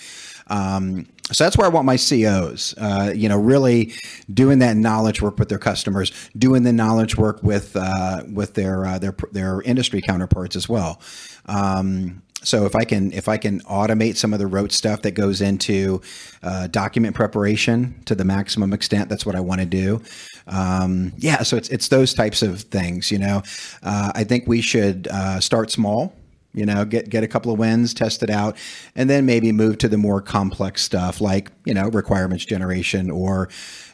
Um, 0.51 1.07
so 1.31 1.45
that's 1.45 1.57
where 1.57 1.65
I 1.65 1.69
want 1.69 1.85
my 1.85 1.95
COs, 1.95 2.75
uh, 2.77 3.13
you 3.15 3.29
know, 3.29 3.39
really 3.39 3.93
doing 4.33 4.59
that 4.59 4.75
knowledge 4.75 5.21
work 5.21 5.39
with 5.39 5.47
their 5.47 5.57
customers, 5.57 6.11
doing 6.37 6.63
the 6.63 6.73
knowledge 6.73 7.15
work 7.15 7.41
with 7.41 7.75
uh, 7.75 8.23
with 8.31 8.53
their 8.55 8.85
uh, 8.85 8.99
their 8.99 9.15
their 9.31 9.61
industry 9.61 10.01
counterparts 10.01 10.57
as 10.57 10.67
well. 10.67 11.01
Um, 11.45 12.21
so 12.43 12.65
if 12.65 12.75
I 12.75 12.83
can 12.83 13.13
if 13.13 13.29
I 13.29 13.37
can 13.37 13.61
automate 13.61 14.17
some 14.17 14.33
of 14.33 14.39
the 14.39 14.47
rote 14.47 14.73
stuff 14.73 15.03
that 15.03 15.11
goes 15.11 15.39
into 15.39 16.01
uh, 16.43 16.67
document 16.67 17.15
preparation 17.15 18.01
to 18.05 18.15
the 18.15 18.25
maximum 18.25 18.73
extent, 18.73 19.07
that's 19.07 19.25
what 19.25 19.35
I 19.35 19.39
want 19.39 19.61
to 19.61 19.67
do. 19.67 20.01
Um, 20.47 21.13
yeah, 21.17 21.43
so 21.43 21.55
it's 21.55 21.69
it's 21.69 21.87
those 21.87 22.13
types 22.13 22.41
of 22.41 22.61
things. 22.61 23.09
You 23.09 23.19
know, 23.19 23.43
uh, 23.83 24.11
I 24.15 24.25
think 24.25 24.47
we 24.47 24.61
should 24.61 25.07
uh, 25.09 25.39
start 25.39 25.71
small 25.71 26.13
you 26.53 26.65
know 26.65 26.85
get 26.85 27.09
get 27.09 27.23
a 27.23 27.27
couple 27.27 27.51
of 27.51 27.59
wins 27.59 27.93
test 27.93 28.23
it 28.23 28.29
out 28.29 28.57
and 28.95 29.09
then 29.09 29.25
maybe 29.25 29.51
move 29.51 29.77
to 29.77 29.87
the 29.87 29.97
more 29.97 30.21
complex 30.21 30.81
stuff 30.81 31.21
like 31.21 31.51
you 31.65 31.73
know 31.73 31.87
requirements 31.89 32.45
generation 32.45 33.09
or 33.09 33.49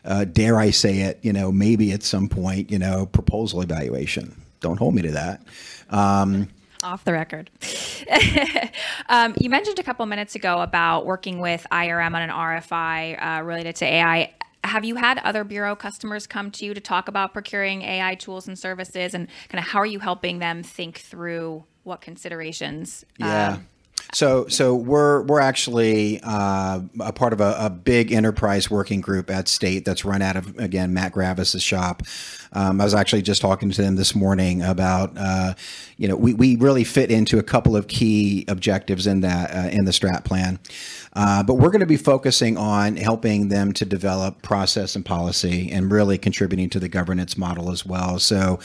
uh, 0.06 0.26
dare 0.26 0.58
i 0.58 0.70
say 0.70 1.00
it 1.00 1.20
you 1.22 1.34
know 1.34 1.52
maybe 1.52 1.92
at 1.92 2.04
some 2.04 2.28
point 2.28 2.72
you 2.72 2.80
know 2.80 3.06
proposal 3.08 3.62
evaluation 3.62 4.36
don't 4.60 4.78
hold 4.78 4.96
me 4.96 5.02
to 5.02 5.12
that 5.12 5.42
um, 5.90 6.50
off 6.84 7.04
the 7.04 7.12
record. 7.12 7.50
um, 9.10 9.36
you 9.40 9.50
mentioned 9.50 9.80
a 9.80 9.84
couple 9.84 10.06
minutes 10.06 10.36
ago 10.36 10.62
about 10.62 11.06
working 11.06 11.40
with 11.40 11.66
IRM 11.72 12.16
on 12.16 12.22
an 12.22 12.30
RFI 12.30 13.40
uh, 13.40 13.44
related 13.44 13.76
to 13.78 13.86
AI. 13.86 14.34
Have 14.64 14.84
you 14.86 14.96
had 14.96 15.18
other 15.20 15.44
bureau 15.44 15.76
customers 15.76 16.28
come 16.28 16.52
to 16.52 16.66
you 16.66 16.74
to 16.74 16.82
talk 16.82 17.08
about 17.08 17.34
procuring 17.34 17.84
AI 17.84 18.16
tools 18.16 18.48
and 18.48 18.58
services, 18.58 19.14
and 19.14 19.28
kind 19.50 19.64
of 19.64 19.70
how 19.70 19.80
are 19.80 19.86
you 19.86 20.00
helping 20.00 20.40
them 20.40 20.64
think 20.64 21.00
through 21.00 21.64
what 21.88 22.02
considerations? 22.02 23.06
Yeah. 23.18 23.54
Um, 23.54 23.68
so, 24.14 24.48
so 24.48 24.76
we're 24.76 25.24
we're 25.24 25.42
actually 25.42 26.22
uh, 26.24 26.82
a 27.00 27.12
part 27.12 27.34
of 27.34 27.42
a, 27.42 27.58
a, 27.60 27.70
big 27.70 28.14
enterprise 28.14 28.70
working 28.70 29.02
group 29.02 29.30
at 29.30 29.50
State 29.50 29.84
that's 29.84 30.06
run 30.06 30.22
out 30.22 30.38
of 30.38 30.58
again 30.60 30.94
Matt 30.94 31.14
Graviss's 31.14 31.64
shop. 31.64 32.04
Um, 32.54 32.80
I 32.80 32.86
was 32.86 32.94
actually 32.94 33.22
just 33.22 33.42
talking 33.42 33.70
to 33.70 33.82
them 33.82 33.96
this 33.98 34.16
morning 34.16 34.62
about 34.62 35.12
uh, 35.18 35.56
you 35.98 36.08
know 36.08 36.16
we, 36.16 36.34
we 36.34 36.56
really 36.56 36.86
fit 36.86 37.12
into 37.12 37.38
a 37.38 37.44
couple 37.44 37.76
of 37.76 37.88
key 37.88 38.46
objectives 38.48 39.08
in 39.08 39.22
that 39.22 39.54
uh, 39.54 39.70
in 39.70 39.84
the 39.84 39.92
strat 39.92 40.24
plan, 40.24 40.60
uh, 41.14 41.44
but 41.44 41.56
we're 41.56 41.72
going 41.72 41.82
to 41.82 41.86
be 41.86 41.98
focusing 41.98 42.56
on 42.56 42.96
helping 42.96 43.50
them 43.50 43.74
to 43.74 43.84
develop 43.84 44.42
process 44.42 44.96
and 44.96 45.06
policy 45.06 45.70
and 45.72 45.92
really 45.92 46.18
contributing 46.18 46.70
to 46.70 46.80
the 46.80 46.90
governance 46.90 47.38
model 47.38 47.72
as 47.72 47.86
well. 47.86 48.20
So 48.20 48.60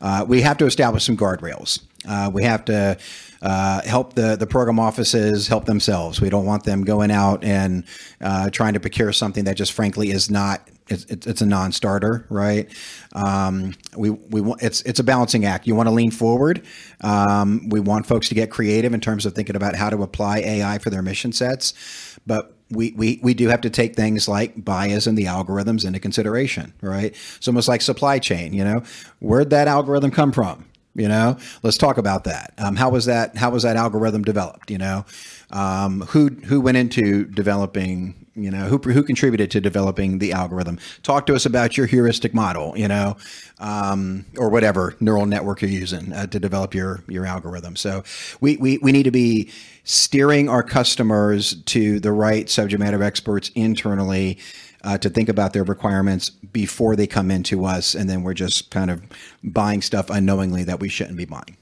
uh, 0.00 0.24
we 0.26 0.40
have 0.42 0.56
to 0.58 0.66
establish 0.66 1.04
some 1.04 1.16
guardrails. 1.16 1.80
Uh, 2.06 2.30
we 2.32 2.44
have 2.44 2.64
to 2.66 2.96
uh, 3.42 3.82
help 3.82 4.14
the, 4.14 4.36
the 4.36 4.46
program 4.46 4.78
offices 4.78 5.48
help 5.48 5.64
themselves. 5.64 6.20
We 6.20 6.30
don't 6.30 6.46
want 6.46 6.64
them 6.64 6.84
going 6.84 7.10
out 7.10 7.44
and 7.44 7.84
uh, 8.20 8.50
trying 8.50 8.74
to 8.74 8.80
procure 8.80 9.12
something 9.12 9.44
that 9.44 9.56
just 9.56 9.72
frankly 9.72 10.10
is 10.10 10.30
not 10.30 10.68
it's, 10.90 11.26
it's 11.26 11.42
a 11.42 11.46
non-starter, 11.46 12.24
right? 12.30 12.70
Um, 13.12 13.74
we 13.94 14.08
we 14.08 14.40
want 14.40 14.62
it's 14.62 14.80
it's 14.82 14.98
a 14.98 15.04
balancing 15.04 15.44
act. 15.44 15.66
You 15.66 15.74
want 15.74 15.88
to 15.88 15.94
lean 15.94 16.10
forward. 16.10 16.64
Um, 17.02 17.68
we 17.68 17.78
want 17.78 18.06
folks 18.06 18.28
to 18.30 18.34
get 18.34 18.50
creative 18.50 18.94
in 18.94 19.00
terms 19.00 19.26
of 19.26 19.34
thinking 19.34 19.54
about 19.54 19.76
how 19.76 19.90
to 19.90 20.02
apply 20.02 20.38
AI 20.38 20.78
for 20.78 20.88
their 20.88 21.02
mission 21.02 21.32
sets, 21.32 22.18
but 22.26 22.54
we, 22.70 22.92
we, 22.92 23.18
we 23.22 23.34
do 23.34 23.48
have 23.48 23.62
to 23.62 23.70
take 23.70 23.96
things 23.96 24.28
like 24.28 24.62
bias 24.62 25.06
and 25.06 25.16
the 25.16 25.24
algorithms 25.24 25.86
into 25.86 25.98
consideration, 25.98 26.74
right? 26.82 27.16
It's 27.36 27.48
almost 27.48 27.68
like 27.68 27.80
supply 27.80 28.18
chain, 28.18 28.52
you 28.52 28.62
know, 28.62 28.82
where'd 29.20 29.50
that 29.50 29.68
algorithm 29.68 30.10
come 30.10 30.32
from? 30.32 30.66
You 30.98 31.08
know, 31.08 31.38
let's 31.62 31.78
talk 31.78 31.96
about 31.96 32.24
that. 32.24 32.52
Um, 32.58 32.76
how 32.76 32.90
was 32.90 33.04
that? 33.06 33.36
How 33.36 33.50
was 33.50 33.62
that 33.62 33.76
algorithm 33.76 34.24
developed? 34.24 34.70
You 34.70 34.78
know, 34.78 35.04
um, 35.50 36.02
who 36.02 36.28
who 36.28 36.60
went 36.60 36.76
into 36.76 37.24
developing? 37.24 38.26
You 38.34 38.50
know, 38.50 38.66
who 38.66 38.78
who 38.78 39.02
contributed 39.02 39.50
to 39.52 39.60
developing 39.60 40.18
the 40.18 40.32
algorithm? 40.32 40.78
Talk 41.02 41.26
to 41.26 41.34
us 41.34 41.46
about 41.46 41.76
your 41.76 41.86
heuristic 41.86 42.34
model. 42.34 42.76
You 42.76 42.88
know, 42.88 43.16
um, 43.60 44.26
or 44.36 44.48
whatever 44.48 44.96
neural 45.00 45.26
network 45.26 45.62
you're 45.62 45.70
using 45.70 46.12
uh, 46.12 46.26
to 46.26 46.40
develop 46.40 46.74
your 46.74 47.04
your 47.08 47.26
algorithm. 47.26 47.76
So 47.76 48.02
we, 48.40 48.56
we 48.56 48.78
we 48.78 48.90
need 48.90 49.04
to 49.04 49.10
be 49.10 49.50
steering 49.84 50.48
our 50.48 50.62
customers 50.62 51.62
to 51.62 52.00
the 52.00 52.12
right 52.12 52.50
subject 52.50 52.80
matter 52.80 53.02
experts 53.02 53.50
internally 53.54 54.38
uh, 54.84 54.98
to 54.98 55.10
think 55.10 55.28
about 55.28 55.52
their 55.52 55.64
requirements 55.64 56.30
before 56.30 56.96
they 56.96 57.06
come 57.06 57.30
into 57.30 57.64
us, 57.64 57.94
and 57.94 58.08
then 58.08 58.22
we're 58.22 58.34
just 58.34 58.70
kind 58.70 58.90
of 58.90 59.02
buying 59.42 59.82
stuff 59.82 60.10
unknowingly 60.10 60.64
that 60.64 60.80
we 60.80 60.88
shouldn't 60.88 61.16
be 61.16 61.24
buying. 61.24 61.56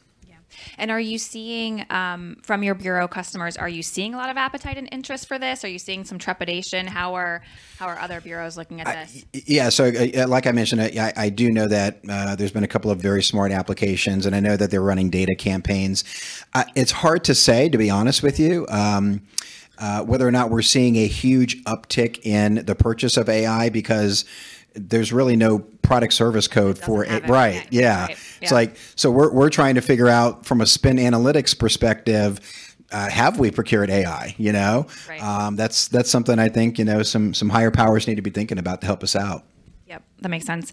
And 0.78 0.90
are 0.90 1.00
you 1.00 1.18
seeing 1.18 1.86
um, 1.90 2.36
from 2.42 2.62
your 2.62 2.74
bureau 2.74 3.08
customers? 3.08 3.56
Are 3.56 3.68
you 3.68 3.82
seeing 3.82 4.14
a 4.14 4.16
lot 4.16 4.30
of 4.30 4.36
appetite 4.36 4.76
and 4.76 4.88
interest 4.92 5.26
for 5.26 5.38
this? 5.38 5.64
Are 5.64 5.68
you 5.68 5.78
seeing 5.78 6.04
some 6.04 6.18
trepidation? 6.18 6.86
How 6.86 7.14
are 7.14 7.42
how 7.78 7.86
are 7.86 7.98
other 7.98 8.20
bureaus 8.20 8.56
looking 8.56 8.80
at 8.80 8.86
this? 8.86 9.24
I, 9.34 9.42
yeah, 9.46 9.68
so 9.68 9.86
uh, 9.86 10.26
like 10.28 10.46
I 10.46 10.52
mentioned, 10.52 10.80
I, 10.80 11.12
I 11.16 11.28
do 11.28 11.50
know 11.50 11.68
that 11.68 12.00
uh, 12.08 12.36
there's 12.36 12.52
been 12.52 12.64
a 12.64 12.68
couple 12.68 12.90
of 12.90 13.00
very 13.00 13.22
smart 13.22 13.52
applications, 13.52 14.26
and 14.26 14.34
I 14.34 14.40
know 14.40 14.56
that 14.56 14.70
they're 14.70 14.82
running 14.82 15.10
data 15.10 15.34
campaigns. 15.34 16.04
Uh, 16.54 16.64
it's 16.74 16.92
hard 16.92 17.24
to 17.24 17.34
say, 17.34 17.68
to 17.68 17.78
be 17.78 17.90
honest 17.90 18.22
with 18.22 18.38
you. 18.38 18.66
Um, 18.68 19.22
uh, 19.78 20.02
whether 20.02 20.26
or 20.26 20.30
not 20.30 20.50
we're 20.50 20.62
seeing 20.62 20.96
a 20.96 21.06
huge 21.06 21.62
uptick 21.64 22.24
in 22.24 22.64
the 22.66 22.74
purchase 22.74 23.16
of 23.16 23.28
AI 23.28 23.68
because 23.68 24.24
there's 24.74 25.12
really 25.12 25.36
no 25.36 25.58
product 25.58 26.12
service 26.12 26.48
code 26.48 26.78
for 26.78 27.04
it. 27.04 27.28
Right. 27.28 27.66
Yeah. 27.70 28.06
Right. 28.06 28.10
yeah. 28.10 28.16
It's 28.40 28.52
like, 28.52 28.76
so 28.94 29.10
we're, 29.10 29.32
we're 29.32 29.50
trying 29.50 29.76
to 29.76 29.80
figure 29.80 30.08
out 30.08 30.44
from 30.44 30.60
a 30.60 30.66
spend 30.66 30.98
analytics 30.98 31.58
perspective, 31.58 32.40
uh, 32.92 33.08
have 33.08 33.38
we 33.38 33.50
procured 33.50 33.90
AI? 33.90 34.34
You 34.38 34.52
know, 34.52 34.86
right. 35.08 35.22
um, 35.22 35.56
that's, 35.56 35.88
that's 35.88 36.10
something 36.10 36.38
I 36.38 36.48
think, 36.48 36.78
you 36.78 36.84
know, 36.84 37.02
some, 37.02 37.34
some 37.34 37.48
higher 37.48 37.70
powers 37.70 38.06
need 38.06 38.16
to 38.16 38.22
be 38.22 38.30
thinking 38.30 38.58
about 38.58 38.80
to 38.82 38.86
help 38.86 39.02
us 39.02 39.16
out. 39.16 39.44
Yep, 39.86 40.02
that 40.22 40.28
makes 40.28 40.44
sense. 40.44 40.72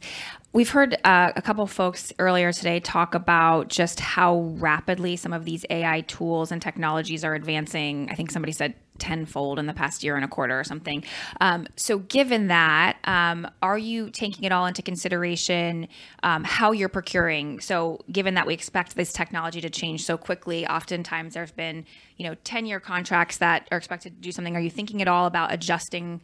We've 0.53 0.69
heard 0.69 0.97
uh, 1.03 1.31
a 1.35 1.41
couple 1.41 1.65
folks 1.67 2.11
earlier 2.19 2.51
today 2.51 2.79
talk 2.79 3.13
about 3.15 3.69
just 3.69 3.99
how 3.99 4.39
rapidly 4.55 5.15
some 5.15 5.33
of 5.33 5.45
these 5.45 5.65
AI 5.69 6.01
tools 6.01 6.51
and 6.51 6.61
technologies 6.61 7.23
are 7.23 7.35
advancing. 7.35 8.09
I 8.11 8.15
think 8.15 8.31
somebody 8.31 8.51
said 8.51 8.73
tenfold 9.03 9.59
in 9.59 9.65
the 9.65 9.73
past 9.73 10.01
year 10.01 10.15
and 10.15 10.23
a 10.23 10.29
quarter 10.29 10.57
or 10.57 10.63
something. 10.63 11.03
Um, 11.41 11.67
so, 11.75 11.99
given 11.99 12.47
that, 12.47 12.97
um, 13.03 13.45
are 13.61 13.77
you 13.77 14.09
taking 14.09 14.45
it 14.45 14.53
all 14.53 14.65
into 14.65 14.81
consideration 14.81 15.89
um, 16.23 16.45
how 16.45 16.71
you're 16.71 16.87
procuring? 16.87 17.59
So, 17.59 17.99
given 18.09 18.35
that 18.35 18.47
we 18.47 18.53
expect 18.53 18.95
this 18.95 19.11
technology 19.11 19.59
to 19.59 19.69
change 19.69 20.05
so 20.05 20.17
quickly, 20.17 20.65
oftentimes 20.65 21.33
there's 21.33 21.51
been 21.51 21.85
you 22.15 22.25
know 22.25 22.35
10 22.45 22.65
year 22.65 22.79
contracts 22.79 23.37
that 23.39 23.67
are 23.71 23.77
expected 23.77 24.15
to 24.15 24.21
do 24.21 24.31
something. 24.31 24.55
Are 24.55 24.61
you 24.61 24.69
thinking 24.69 25.01
at 25.01 25.07
all 25.07 25.25
about 25.27 25.53
adjusting? 25.53 26.21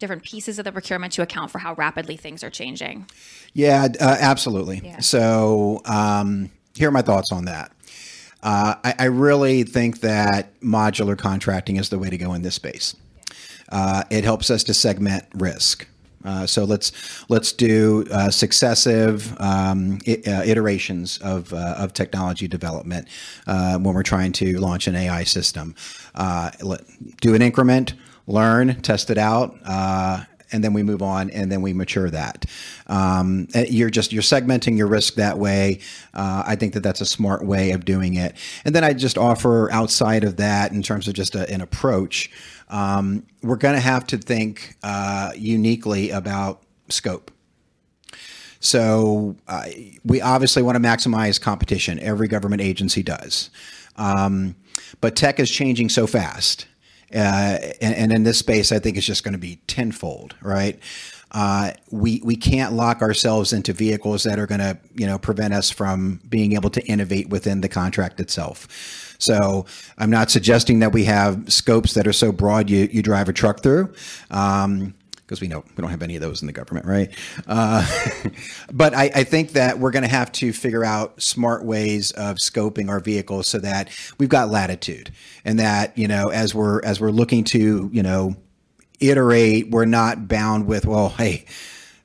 different 0.00 0.22
pieces 0.22 0.60
of 0.60 0.64
the 0.64 0.70
procurement 0.70 1.12
to 1.12 1.22
account 1.22 1.50
for 1.50 1.58
how 1.58 1.74
rapidly 1.74 2.16
things 2.16 2.44
are 2.44 2.50
changing. 2.50 3.04
Yeah, 3.52 3.88
uh, 4.00 4.16
absolutely. 4.20 4.80
Yeah. 4.84 5.00
So, 5.00 5.80
um, 5.86 6.52
here 6.76 6.88
are 6.88 6.92
my 6.92 7.02
thoughts 7.02 7.32
on 7.32 7.46
that. 7.46 7.72
Uh, 8.42 8.76
I, 8.84 8.94
I, 9.00 9.04
really 9.06 9.64
think 9.64 10.00
that 10.00 10.58
modular 10.60 11.18
contracting 11.18 11.76
is 11.76 11.88
the 11.88 11.98
way 11.98 12.08
to 12.08 12.16
go 12.16 12.34
in 12.34 12.42
this 12.42 12.54
space. 12.54 12.94
Uh, 13.68 14.04
it 14.10 14.22
helps 14.22 14.48
us 14.48 14.62
to 14.64 14.74
segment 14.74 15.24
risk. 15.34 15.88
Uh, 16.24 16.46
so 16.46 16.64
let's 16.64 16.92
let's 17.28 17.52
do 17.52 18.04
uh, 18.10 18.30
successive 18.30 19.32
um, 19.40 19.98
I- 20.06 20.22
uh, 20.26 20.42
iterations 20.44 21.18
of, 21.18 21.52
uh, 21.52 21.74
of 21.78 21.92
technology 21.92 22.48
development 22.48 23.08
uh, 23.46 23.78
when 23.78 23.94
we're 23.94 24.02
trying 24.02 24.32
to 24.32 24.58
launch 24.58 24.86
an 24.86 24.96
AI 24.96 25.24
system. 25.24 25.74
Let, 26.16 26.82
do 27.20 27.34
an 27.34 27.42
increment, 27.42 27.94
learn, 28.26 28.80
test 28.82 29.10
it 29.10 29.18
out, 29.18 29.56
and 30.52 30.62
then 30.64 30.72
we 30.72 30.82
move 30.82 31.02
on, 31.02 31.30
and 31.30 31.50
then 31.50 31.62
we 31.62 31.72
mature 31.72 32.10
that. 32.10 32.44
Um, 32.86 33.48
uh, 33.54 33.64
you're 33.68 33.90
just 33.90 34.12
you're 34.12 34.22
segmenting 34.22 34.76
your 34.76 34.86
risk 34.86 35.14
that 35.14 35.38
way. 35.38 35.80
Uh, 36.14 36.42
I 36.46 36.56
think 36.56 36.74
that 36.74 36.82
that's 36.82 37.00
a 37.00 37.06
smart 37.06 37.44
way 37.44 37.72
of 37.72 37.84
doing 37.84 38.14
it. 38.14 38.34
And 38.64 38.74
then 38.74 38.84
I 38.84 38.92
just 38.92 39.18
offer 39.18 39.70
outside 39.70 40.24
of 40.24 40.36
that 40.36 40.72
in 40.72 40.82
terms 40.82 41.08
of 41.08 41.14
just 41.14 41.34
a, 41.34 41.48
an 41.52 41.60
approach 41.60 42.30
um, 42.68 43.24
we're 43.42 43.56
going 43.56 43.74
to 43.74 43.80
have 43.80 44.06
to 44.08 44.18
think 44.18 44.76
uh, 44.82 45.32
uniquely 45.36 46.10
about 46.10 46.62
scope. 46.88 47.30
So 48.60 49.36
uh, 49.46 49.66
we 50.04 50.20
obviously 50.20 50.62
want 50.62 50.76
to 50.76 50.82
maximize 50.82 51.40
competition. 51.40 51.98
Every 52.00 52.28
government 52.28 52.60
agency 52.60 53.02
does, 53.02 53.50
um, 53.96 54.56
but 55.00 55.14
tech 55.14 55.38
is 55.38 55.50
changing 55.50 55.90
so 55.90 56.06
fast, 56.06 56.66
uh, 57.14 57.58
and, 57.80 57.94
and, 57.94 58.12
in 58.12 58.22
this 58.22 58.38
space, 58.38 58.70
I 58.70 58.78
think 58.78 58.96
it's 58.96 59.06
just 59.06 59.24
going 59.24 59.32
to 59.32 59.38
be 59.38 59.56
tenfold, 59.66 60.34
right? 60.42 60.78
Uh, 61.30 61.72
we 61.90 62.20
we 62.24 62.36
can't 62.36 62.72
lock 62.72 63.02
ourselves 63.02 63.52
into 63.52 63.72
vehicles 63.72 64.24
that 64.24 64.38
are 64.38 64.46
going 64.46 64.60
to 64.60 64.78
you 64.94 65.06
know 65.06 65.18
prevent 65.18 65.54
us 65.54 65.70
from 65.70 66.20
being 66.28 66.52
able 66.52 66.70
to 66.70 66.84
innovate 66.86 67.28
within 67.28 67.60
the 67.60 67.68
contract 67.68 68.20
itself. 68.20 69.16
So 69.18 69.66
I'm 69.98 70.10
not 70.10 70.30
suggesting 70.30 70.78
that 70.78 70.92
we 70.92 71.04
have 71.04 71.52
scopes 71.52 71.94
that 71.94 72.06
are 72.06 72.12
so 72.12 72.32
broad 72.32 72.70
you, 72.70 72.88
you 72.90 73.02
drive 73.02 73.28
a 73.28 73.32
truck 73.32 73.62
through. 73.62 73.92
Um, 74.30 74.94
because 75.28 75.42
we 75.42 75.46
know 75.46 75.62
we 75.76 75.82
don't 75.82 75.90
have 75.90 76.02
any 76.02 76.16
of 76.16 76.22
those 76.22 76.40
in 76.40 76.46
the 76.46 76.54
government, 76.54 76.86
right? 76.86 77.10
Uh, 77.46 77.86
but 78.72 78.94
I, 78.94 79.10
I, 79.14 79.24
think 79.24 79.52
that 79.52 79.78
we're 79.78 79.90
going 79.90 80.02
to 80.02 80.08
have 80.08 80.32
to 80.32 80.54
figure 80.54 80.86
out 80.86 81.20
smart 81.20 81.66
ways 81.66 82.12
of 82.12 82.36
scoping 82.36 82.88
our 82.88 82.98
vehicles 82.98 83.46
so 83.46 83.58
that 83.58 83.90
we've 84.16 84.30
got 84.30 84.48
latitude, 84.48 85.12
and 85.44 85.58
that 85.58 85.96
you 85.98 86.08
know, 86.08 86.30
as 86.30 86.54
we're 86.54 86.82
as 86.82 86.98
we're 86.98 87.10
looking 87.10 87.44
to 87.44 87.90
you 87.92 88.02
know 88.02 88.36
iterate, 89.00 89.70
we're 89.70 89.84
not 89.84 90.28
bound 90.28 90.66
with 90.66 90.86
well, 90.86 91.10
hey. 91.10 91.44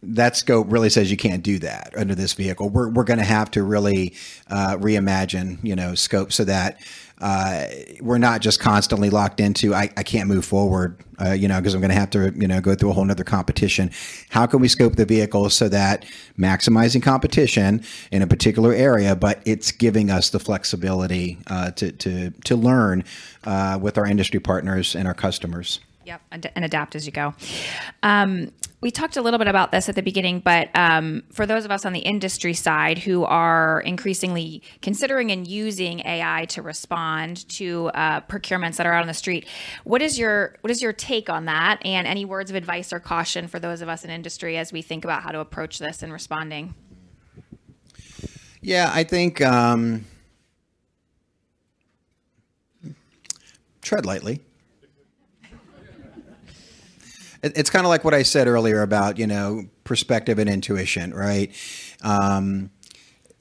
That 0.06 0.36
scope 0.36 0.70
really 0.70 0.90
says 0.90 1.10
you 1.10 1.16
can't 1.16 1.42
do 1.44 1.60
that 1.60 1.94
under 1.96 2.14
this 2.14 2.34
vehicle. 2.34 2.68
We're, 2.68 2.90
we're 2.90 3.06
going 3.06 3.20
to 3.20 3.24
have 3.24 3.50
to 3.52 3.64
really 3.64 4.14
uh, 4.50 4.76
reimagine, 4.76 5.64
you 5.64 5.78
know, 5.78 5.96
scope 5.96 6.34
so 6.34 6.44
that 6.44 6.82
uh, 7.22 7.66
we're 8.02 8.18
not 8.18 8.42
just 8.42 8.60
constantly 8.60 9.10
locked 9.10 9.40
into 9.40 9.74
I, 9.74 9.90
I 9.96 10.04
can't 10.04 10.28
move 10.28 10.46
forward, 10.46 10.98
uh, 11.22 11.32
you 11.32 11.48
know, 11.48 11.60
because 11.60 11.74
I'm 11.74 11.82
going 11.82 11.90
to 11.90 12.00
have 12.00 12.10
to 12.12 12.34
you 12.36 12.48
know 12.48 12.60
go 12.60 12.76
through 12.76 12.90
a 12.90 12.94
whole 12.94 13.06
nother 13.06 13.24
competition. 13.24 13.92
How 14.30 14.46
can 14.46 14.60
we 14.60 14.68
scope 14.68 14.96
the 14.96 15.06
vehicle 15.06 15.50
so 15.50 15.70
that 15.70 16.06
maximizing 16.38 17.02
competition 17.02 17.84
in 18.12 18.22
a 18.22 18.28
particular 18.28 18.74
area, 18.74 19.16
but 19.16 19.42
it's 19.46 19.72
giving 19.72 20.10
us 20.10 20.32
the 20.32 20.40
flexibility 20.40 21.38
uh, 21.48 21.72
to 21.72 21.92
to 21.92 22.32
to 22.32 22.56
learn 22.56 23.04
uh, 23.46 23.78
with 23.82 23.98
our 23.98 24.06
industry 24.06 24.40
partners 24.40 24.96
and 24.96 25.08
our 25.08 25.14
customers. 25.14 25.80
Yep, 26.06 26.22
and 26.32 26.66
adapt 26.66 26.96
as 26.96 27.06
you 27.06 27.12
go. 27.12 27.34
Um, 28.02 28.52
we 28.82 28.92
talked 28.92 29.16
a 29.16 29.22
little 29.22 29.38
bit 29.38 29.48
about 29.48 29.72
this 29.72 29.88
at 29.88 29.96
the 29.96 30.02
beginning, 30.02 30.42
but 30.42 30.70
um, 30.76 31.24
for 31.32 31.46
those 31.46 31.64
of 31.64 31.72
us 31.72 31.86
on 31.86 31.94
the 31.94 32.02
industry 32.02 32.54
side 32.54 32.98
who 32.98 33.24
are 33.24 33.80
increasingly 33.80 34.62
considering 34.82 35.32
and 35.32 35.48
using 35.48 36.02
AI 36.02 36.44
to 36.50 36.62
respond 36.62 37.48
to 37.50 37.88
uh, 37.94 38.20
procurements 38.22 38.76
that 38.76 38.86
are 38.86 38.92
out 38.92 39.02
on 39.02 39.08
the 39.08 39.14
street, 39.14 39.48
what 39.86 40.02
is 40.02 40.20
your 40.20 40.58
what 40.60 40.70
is 40.70 40.82
your 40.82 40.92
take 40.92 41.30
on 41.30 41.46
that? 41.46 41.80
And 41.86 42.06
any 42.06 42.26
words 42.26 42.50
of 42.50 42.58
advice 42.58 42.92
or 42.92 43.00
caution 43.00 43.48
for 43.48 43.58
those 43.58 43.82
of 43.82 43.88
us 43.88 44.04
in 44.04 44.10
industry 44.10 44.58
as 44.58 44.74
we 44.74 44.82
think 44.82 45.06
about 45.06 45.24
how 45.24 45.32
to 45.32 45.40
approach 45.40 45.80
this 45.80 46.04
and 46.04 46.12
responding? 46.12 46.76
Yeah, 48.62 48.92
I 48.94 49.06
think 49.06 49.40
um, 49.40 50.06
tread 53.82 54.06
lightly 54.06 54.42
it's 57.44 57.70
kind 57.70 57.86
of 57.86 57.90
like 57.90 58.04
what 58.04 58.14
I 58.14 58.24
said 58.24 58.48
earlier 58.48 58.82
about 58.82 59.20
you 59.20 59.28
know 59.28 59.66
perspective 59.84 60.40
and 60.40 60.50
intuition, 60.50 61.14
right? 61.14 61.52
Um, 62.02 62.72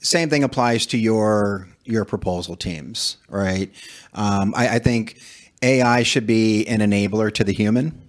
same 0.01 0.29
thing 0.29 0.43
applies 0.43 0.87
to 0.87 0.99
your 0.99 1.69
your 1.85 2.05
proposal 2.05 2.57
teams, 2.57 3.17
right? 3.29 3.71
Um, 4.15 4.55
I, 4.57 4.77
I 4.77 4.79
think 4.79 5.21
AI 5.63 6.03
should 6.03 6.27
be 6.27 6.67
an 6.67 6.81
enabler 6.81 7.33
to 7.35 7.45
the 7.45 7.53
human. 7.53 8.01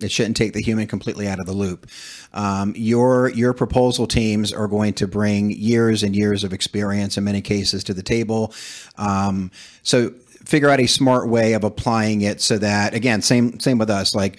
It 0.00 0.10
shouldn't 0.10 0.36
take 0.36 0.52
the 0.52 0.62
human 0.62 0.86
completely 0.86 1.28
out 1.28 1.38
of 1.38 1.46
the 1.46 1.52
loop. 1.52 1.88
Um, 2.32 2.74
your 2.76 3.28
your 3.30 3.52
proposal 3.52 4.06
teams 4.06 4.52
are 4.52 4.66
going 4.66 4.94
to 4.94 5.06
bring 5.06 5.50
years 5.50 6.02
and 6.02 6.16
years 6.16 6.44
of 6.44 6.52
experience 6.52 7.16
in 7.16 7.24
many 7.24 7.40
cases 7.40 7.84
to 7.84 7.94
the 7.94 8.02
table. 8.02 8.52
Um, 8.96 9.50
so 9.82 10.12
figure 10.44 10.68
out 10.68 10.80
a 10.80 10.86
smart 10.86 11.28
way 11.28 11.52
of 11.52 11.64
applying 11.64 12.20
it 12.22 12.40
so 12.40 12.58
that 12.58 12.94
again 12.94 13.22
same 13.22 13.58
same 13.60 13.78
with 13.78 13.90
us 13.90 14.14
like 14.14 14.38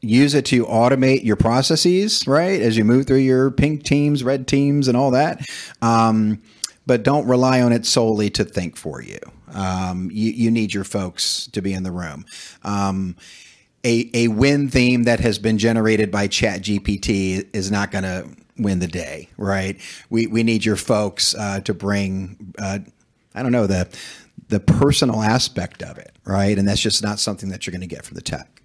use 0.00 0.34
it 0.34 0.44
to 0.46 0.64
automate 0.66 1.24
your 1.24 1.36
processes 1.36 2.26
right 2.26 2.60
as 2.60 2.76
you 2.76 2.84
move 2.84 3.06
through 3.06 3.16
your 3.16 3.50
pink 3.50 3.82
teams 3.82 4.22
red 4.24 4.46
teams 4.46 4.88
and 4.88 4.96
all 4.96 5.10
that. 5.12 5.46
Um, 5.82 6.42
but 6.86 7.02
don't 7.02 7.26
rely 7.26 7.62
on 7.62 7.72
it 7.72 7.86
solely 7.86 8.28
to 8.30 8.44
think 8.44 8.76
for 8.76 9.02
you. 9.02 9.18
Um, 9.54 10.10
you, 10.12 10.32
you 10.32 10.50
need 10.50 10.74
your 10.74 10.84
folks 10.84 11.46
to 11.52 11.62
be 11.62 11.72
in 11.72 11.82
the 11.82 11.92
room. 11.92 12.26
Um, 12.62 13.16
a, 13.84 14.10
a 14.12 14.28
win 14.28 14.68
theme 14.68 15.04
that 15.04 15.20
has 15.20 15.38
been 15.38 15.56
generated 15.58 16.10
by 16.10 16.28
ChatGPT 16.28 17.48
is 17.54 17.70
not 17.70 17.90
going 17.90 18.04
to 18.04 18.28
win 18.58 18.78
the 18.78 18.86
day 18.86 19.28
right? 19.36 19.80
We, 20.10 20.26
we 20.26 20.42
need 20.42 20.64
your 20.64 20.76
folks 20.76 21.34
uh, 21.34 21.60
to 21.60 21.74
bring 21.74 22.54
uh, 22.58 22.80
i 23.34 23.42
don't 23.42 23.52
know 23.52 23.66
the 23.66 23.88
the 24.48 24.60
personal 24.60 25.22
aspect 25.22 25.82
of 25.82 25.98
it, 25.98 26.12
right? 26.24 26.58
And 26.58 26.66
that's 26.68 26.80
just 26.80 27.02
not 27.02 27.18
something 27.18 27.48
that 27.50 27.66
you're 27.66 27.72
going 27.72 27.88
to 27.88 27.94
get 27.94 28.04
from 28.04 28.14
the 28.14 28.22
tech. 28.22 28.62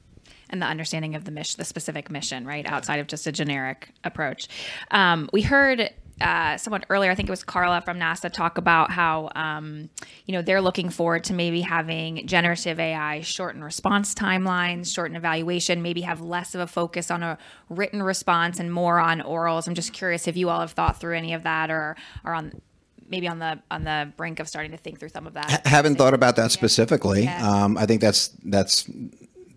And 0.49 0.61
the 0.61 0.65
understanding 0.65 1.15
of 1.15 1.25
the 1.25 1.31
mission, 1.31 1.57
the 1.59 1.65
specific 1.65 2.09
mission, 2.09 2.45
right, 2.45 2.65
outside 2.65 2.99
of 2.99 3.07
just 3.07 3.27
a 3.27 3.31
generic 3.31 3.91
approach. 4.03 4.47
Um, 4.89 5.29
we 5.31 5.43
heard 5.43 5.91
uh, 6.21 6.57
someone 6.57 6.83
earlier, 6.89 7.11
I 7.11 7.15
think 7.15 7.29
it 7.29 7.31
was 7.31 7.43
Carla 7.43 7.81
from 7.81 7.97
NASA, 7.97 8.31
talk 8.31 8.57
about 8.57 8.91
how 8.91 9.29
um, 9.35 9.89
you 10.25 10.33
know 10.33 10.41
they're 10.41 10.61
looking 10.61 10.89
forward 10.89 11.23
to 11.25 11.33
maybe 11.33 11.61
having 11.61 12.27
generative 12.27 12.79
AI 12.79 13.21
shorten 13.21 13.63
response 13.63 14.13
timelines, 14.13 14.93
shorten 14.93 15.15
evaluation, 15.15 15.81
maybe 15.81 16.01
have 16.01 16.19
less 16.21 16.55
of 16.55 16.61
a 16.61 16.67
focus 16.67 17.09
on 17.09 17.23
a 17.23 17.37
written 17.69 18.03
response 18.03 18.59
and 18.59 18.73
more 18.73 18.99
on 18.99 19.21
orals. 19.21 19.67
I'm 19.67 19.75
just 19.75 19.93
curious 19.93 20.27
if 20.27 20.35
you 20.35 20.49
all 20.49 20.59
have 20.59 20.71
thought 20.71 20.99
through 20.99 21.15
any 21.15 21.33
of 21.33 21.43
that 21.43 21.71
or 21.71 21.95
are 22.25 22.33
on 22.33 22.61
maybe 23.09 23.27
on 23.27 23.39
the 23.39 23.59
on 23.69 23.83
the 23.83 24.11
brink 24.15 24.39
of 24.39 24.47
starting 24.47 24.71
to 24.71 24.77
think 24.77 24.99
through 24.99 25.09
some 25.09 25.27
of 25.27 25.33
that. 25.33 25.65
Haven't 25.65 25.95
thought 25.95 26.13
about 26.13 26.35
that 26.37 26.51
specifically. 26.51 27.23
Yeah. 27.23 27.47
Um, 27.47 27.77
I 27.77 27.85
think 27.85 28.01
that's 28.01 28.29
that's 28.45 28.89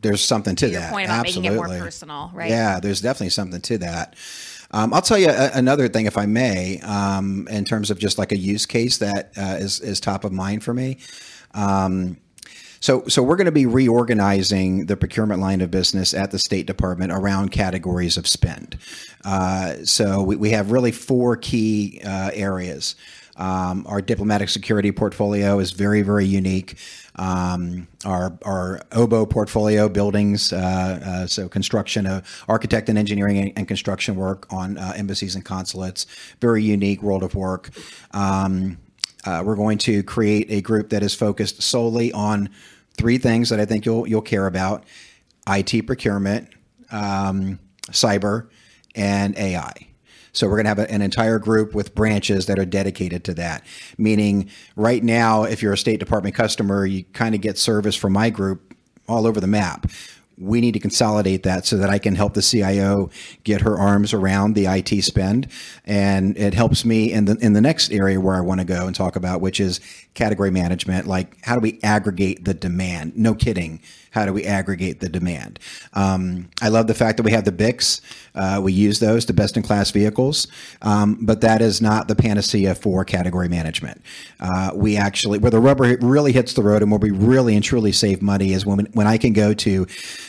there's 0.00 0.22
something 0.24 0.56
to, 0.56 0.66
to 0.66 0.72
that. 0.74 0.92
Point 0.92 1.06
about 1.06 1.20
Absolutely. 1.20 1.50
making 1.50 1.64
it 1.64 1.68
more 1.68 1.78
personal, 1.78 2.30
right? 2.34 2.50
Yeah, 2.50 2.80
there's 2.80 3.00
definitely 3.00 3.30
something 3.30 3.60
to 3.60 3.78
that. 3.78 4.16
Um, 4.72 4.94
I'll 4.94 5.02
tell 5.02 5.18
you 5.18 5.28
a, 5.28 5.50
another 5.54 5.88
thing, 5.88 6.06
if 6.06 6.16
I 6.16 6.26
may, 6.26 6.80
um, 6.80 7.46
in 7.50 7.64
terms 7.64 7.90
of 7.90 7.98
just 7.98 8.18
like 8.18 8.32
a 8.32 8.38
use 8.38 8.66
case 8.66 8.98
that 8.98 9.32
uh, 9.36 9.58
is 9.60 9.80
is 9.80 10.00
top 10.00 10.24
of 10.24 10.32
mind 10.32 10.64
for 10.64 10.74
me. 10.74 10.98
Um, 11.54 12.16
so, 12.82 13.06
so 13.06 13.22
we're 13.22 13.36
going 13.36 13.46
to 13.46 13.52
be 13.52 13.64
reorganizing 13.64 14.86
the 14.86 14.96
procurement 14.96 15.40
line 15.40 15.60
of 15.60 15.70
business 15.70 16.14
at 16.14 16.32
the 16.32 16.38
State 16.40 16.66
Department 16.66 17.12
around 17.12 17.52
categories 17.52 18.16
of 18.16 18.26
spend. 18.26 18.76
Uh, 19.24 19.84
so 19.84 20.20
we, 20.20 20.34
we 20.34 20.50
have 20.50 20.72
really 20.72 20.90
four 20.90 21.36
key 21.36 22.00
uh, 22.04 22.32
areas. 22.34 22.96
Um, 23.36 23.86
our 23.88 24.02
diplomatic 24.02 24.50
security 24.50 24.92
portfolio 24.92 25.58
is 25.58 25.72
very, 25.72 26.02
very 26.02 26.26
unique. 26.26 26.76
Um, 27.16 27.88
our 28.04 28.38
our 28.44 28.80
OBO 28.92 29.26
portfolio 29.26 29.88
buildings, 29.88 30.52
uh, 30.52 30.56
uh, 31.04 31.26
so 31.26 31.48
construction 31.48 32.06
of 32.06 32.44
architect 32.48 32.88
and 32.88 32.98
engineering 32.98 33.52
and, 33.56 33.68
construction 33.68 34.16
work 34.16 34.46
on 34.52 34.76
uh, 34.76 34.92
embassies 34.96 35.34
and 35.34 35.44
consulates, 35.44 36.06
very 36.40 36.62
unique 36.62 37.02
world 37.02 37.22
of 37.22 37.34
work. 37.34 37.70
Um, 38.12 38.78
uh, 39.24 39.42
we're 39.44 39.56
going 39.56 39.78
to 39.78 40.02
create 40.02 40.50
a 40.50 40.60
group 40.60 40.90
that 40.90 41.02
is 41.02 41.14
focused 41.14 41.62
solely 41.62 42.12
on 42.12 42.50
three 42.96 43.18
things 43.18 43.48
that 43.48 43.60
I 43.60 43.64
think 43.64 43.86
you'll 43.86 44.06
you'll 44.06 44.22
care 44.22 44.46
about: 44.46 44.84
IT 45.46 45.86
procurement, 45.86 46.48
um, 46.90 47.58
cyber, 47.90 48.48
and 48.94 49.36
AI. 49.38 49.91
So 50.32 50.48
we're 50.48 50.62
going 50.62 50.64
to 50.64 50.68
have 50.70 50.90
an 50.90 51.02
entire 51.02 51.38
group 51.38 51.74
with 51.74 51.94
branches 51.94 52.46
that 52.46 52.58
are 52.58 52.64
dedicated 52.64 53.22
to 53.24 53.34
that. 53.34 53.64
Meaning, 53.98 54.48
right 54.76 55.02
now, 55.04 55.44
if 55.44 55.62
you're 55.62 55.74
a 55.74 55.78
State 55.78 56.00
Department 56.00 56.34
customer, 56.34 56.86
you 56.86 57.04
kind 57.12 57.34
of 57.34 57.42
get 57.42 57.58
service 57.58 57.94
from 57.94 58.14
my 58.14 58.30
group 58.30 58.74
all 59.06 59.26
over 59.26 59.40
the 59.40 59.46
map. 59.46 59.90
We 60.38 60.62
need 60.62 60.72
to 60.72 60.80
consolidate 60.80 61.42
that 61.42 61.66
so 61.66 61.76
that 61.76 61.90
I 61.90 61.98
can 61.98 62.14
help 62.14 62.32
the 62.32 62.42
CIO 62.42 63.10
get 63.44 63.60
her 63.60 63.78
arms 63.78 64.14
around 64.14 64.54
the 64.54 64.66
IT 64.66 65.02
spend, 65.04 65.48
and 65.84 66.36
it 66.38 66.54
helps 66.54 66.86
me 66.86 67.12
in 67.12 67.26
the 67.26 67.36
in 67.36 67.52
the 67.52 67.60
next 67.60 67.92
area 67.92 68.18
where 68.18 68.34
I 68.34 68.40
want 68.40 68.60
to 68.60 68.64
go 68.64 68.86
and 68.86 68.96
talk 68.96 69.14
about, 69.14 69.42
which 69.42 69.60
is 69.60 69.78
category 70.14 70.50
management. 70.50 71.06
Like, 71.06 71.36
how 71.44 71.54
do 71.54 71.60
we 71.60 71.78
aggregate 71.82 72.46
the 72.46 72.54
demand? 72.54 73.16
No 73.16 73.34
kidding 73.34 73.80
How 74.12 74.26
do 74.26 74.32
we 74.32 74.44
aggregate 74.44 75.00
the 75.00 75.08
demand? 75.08 75.58
Um, 75.94 76.50
I 76.60 76.68
love 76.68 76.86
the 76.86 76.94
fact 76.94 77.16
that 77.16 77.22
we 77.22 77.32
have 77.32 77.44
the 77.44 77.52
BICs. 77.52 78.00
Uh, 78.34 78.60
we 78.62 78.72
use 78.72 79.00
those 79.00 79.24
to 79.24 79.32
best 79.32 79.56
in 79.56 79.62
class 79.62 79.90
vehicles, 79.90 80.46
um, 80.82 81.18
but 81.20 81.40
that 81.40 81.60
is 81.62 81.80
not 81.80 82.08
the 82.08 82.14
panacea 82.14 82.74
for 82.74 83.04
category 83.04 83.48
management. 83.48 84.02
Uh, 84.38 84.70
we 84.74 84.96
actually, 84.96 85.38
where 85.38 85.50
the 85.50 85.60
rubber 85.60 85.96
really 86.00 86.32
hits 86.32 86.52
the 86.52 86.62
road 86.62 86.82
and 86.82 86.90
where 86.90 86.98
we 86.98 87.10
really 87.10 87.54
and 87.54 87.64
truly 87.64 87.90
save 87.90 88.20
money 88.22 88.52
is 88.52 88.66
when, 88.66 88.80
when 88.92 89.06
I 89.06 89.16
can 89.16 89.32
go 89.32 89.54
to 89.54 89.86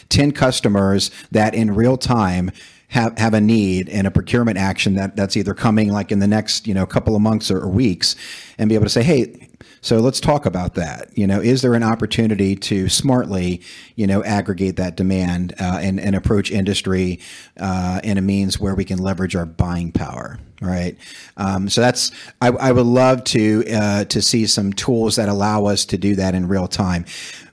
10 0.10 0.32
customers 0.32 1.12
that 1.32 1.54
in 1.54 1.76
real 1.76 1.98
time 1.98 2.52
have, 2.88 3.18
have 3.18 3.34
a 3.34 3.42
need 3.42 3.90
and 3.90 4.08
a 4.08 4.12
procurement 4.12 4.58
action 4.58 4.96
that, 4.96 5.16
that's 5.16 5.36
either 5.36 5.54
coming 5.54 5.92
like 5.92 6.12
in 6.12 6.20
the 6.20 6.28
next 6.28 6.68
you 6.68 6.74
know 6.74 6.86
couple 6.86 7.16
of 7.16 7.22
months 7.22 7.50
or, 7.50 7.60
or 7.60 7.68
weeks 7.68 8.16
and 8.58 8.70
be 8.70 8.76
able 8.76 8.86
to 8.86 8.90
say 8.90 9.02
hey 9.02 9.50
so 9.84 10.00
let's 10.00 10.22
talk 10.22 10.46
about 10.46 10.76
that. 10.76 11.16
You 11.18 11.28
know, 11.28 11.42
is 11.42 11.62
there 11.62 11.74
an 11.74 11.84
opportunity 11.84 12.56
to 12.56 12.88
smartly, 12.88 13.62
you 13.96 14.08
know, 14.08 14.24
aggregate 14.24 14.78
that 14.78 14.96
demand 14.96 15.54
uh, 15.60 15.80
and, 15.82 16.00
and 16.00 16.16
approach 16.16 16.52
industry 16.52 17.20
uh, 17.60 18.00
in 18.02 18.18
a 18.18 18.22
means 18.22 18.62
where 18.62 18.76
we 18.76 18.86
can 18.86 18.98
leverage 18.98 19.36
our 19.36 19.46
buying 19.46 19.92
power? 19.92 20.40
Right. 20.62 20.98
Um, 21.36 21.68
so 21.68 21.82
that's 21.82 22.14
I, 22.42 22.48
I, 22.48 22.72
would 22.72 22.86
love 22.86 23.26
to 23.26 23.66
uh, 23.70 24.06
to 24.06 24.22
see 24.22 24.46
some 24.48 24.72
tools 24.72 25.18
that 25.18 25.28
allow 25.28 25.66
us 25.66 25.84
to 25.88 25.98
do 25.98 26.16
that 26.16 26.34
in 26.34 26.48
real 26.48 26.70
time. 26.70 27.04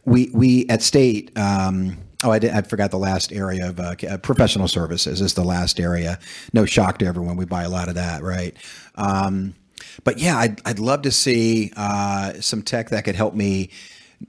We 0.05 0.31
we 0.33 0.69
at 0.69 0.83
State. 0.83 1.37
Um, 1.37 1.99
Oh, 2.23 2.31
I, 2.31 2.39
did, 2.39 2.51
I 2.51 2.61
forgot 2.61 2.91
the 2.91 2.99
last 2.99 3.33
area 3.33 3.71
of 3.71 3.81
uh, 3.81 4.19
professional 4.19 4.69
services 4.69 5.23
is 5.23 5.33
the 5.33 5.43
last 5.43 5.81
area. 5.81 6.19
No 6.53 6.67
shock 6.67 6.99
to 6.99 7.07
everyone. 7.07 7.39
We 7.39 7.47
buy 7.47 7.63
a 7.63 7.71
lot 7.71 7.89
of 7.89 7.95
that, 7.95 8.23
right? 8.23 8.55
Um, 8.97 9.55
but 10.05 10.19
yeah, 10.19 10.39
I'd, 10.39 10.61
I'd 10.67 10.79
love 10.79 11.03
to 11.03 11.11
see 11.11 11.73
uh, 11.77 12.35
some 12.41 12.63
tech 12.63 12.91
that 12.91 13.05
could 13.05 13.15
help 13.15 13.35
me 13.35 13.71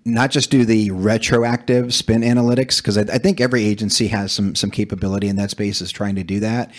not 0.06 0.32
just 0.32 0.50
do 0.50 0.66
the 0.66 0.92
retroactive 0.92 1.94
spend 1.94 2.24
analytics 2.24 2.78
because 2.78 2.98
I, 2.98 3.02
I, 3.02 3.18
think 3.18 3.42
every 3.42 3.66
agency 3.66 4.08
has 4.08 4.32
some 4.32 4.56
some 4.56 4.72
capability 4.72 5.28
in 5.28 5.36
that 5.36 5.52
space 5.52 5.82
is 5.82 5.92
trying 5.92 6.16
to 6.16 6.24
do 6.24 6.40
that. 6.40 6.72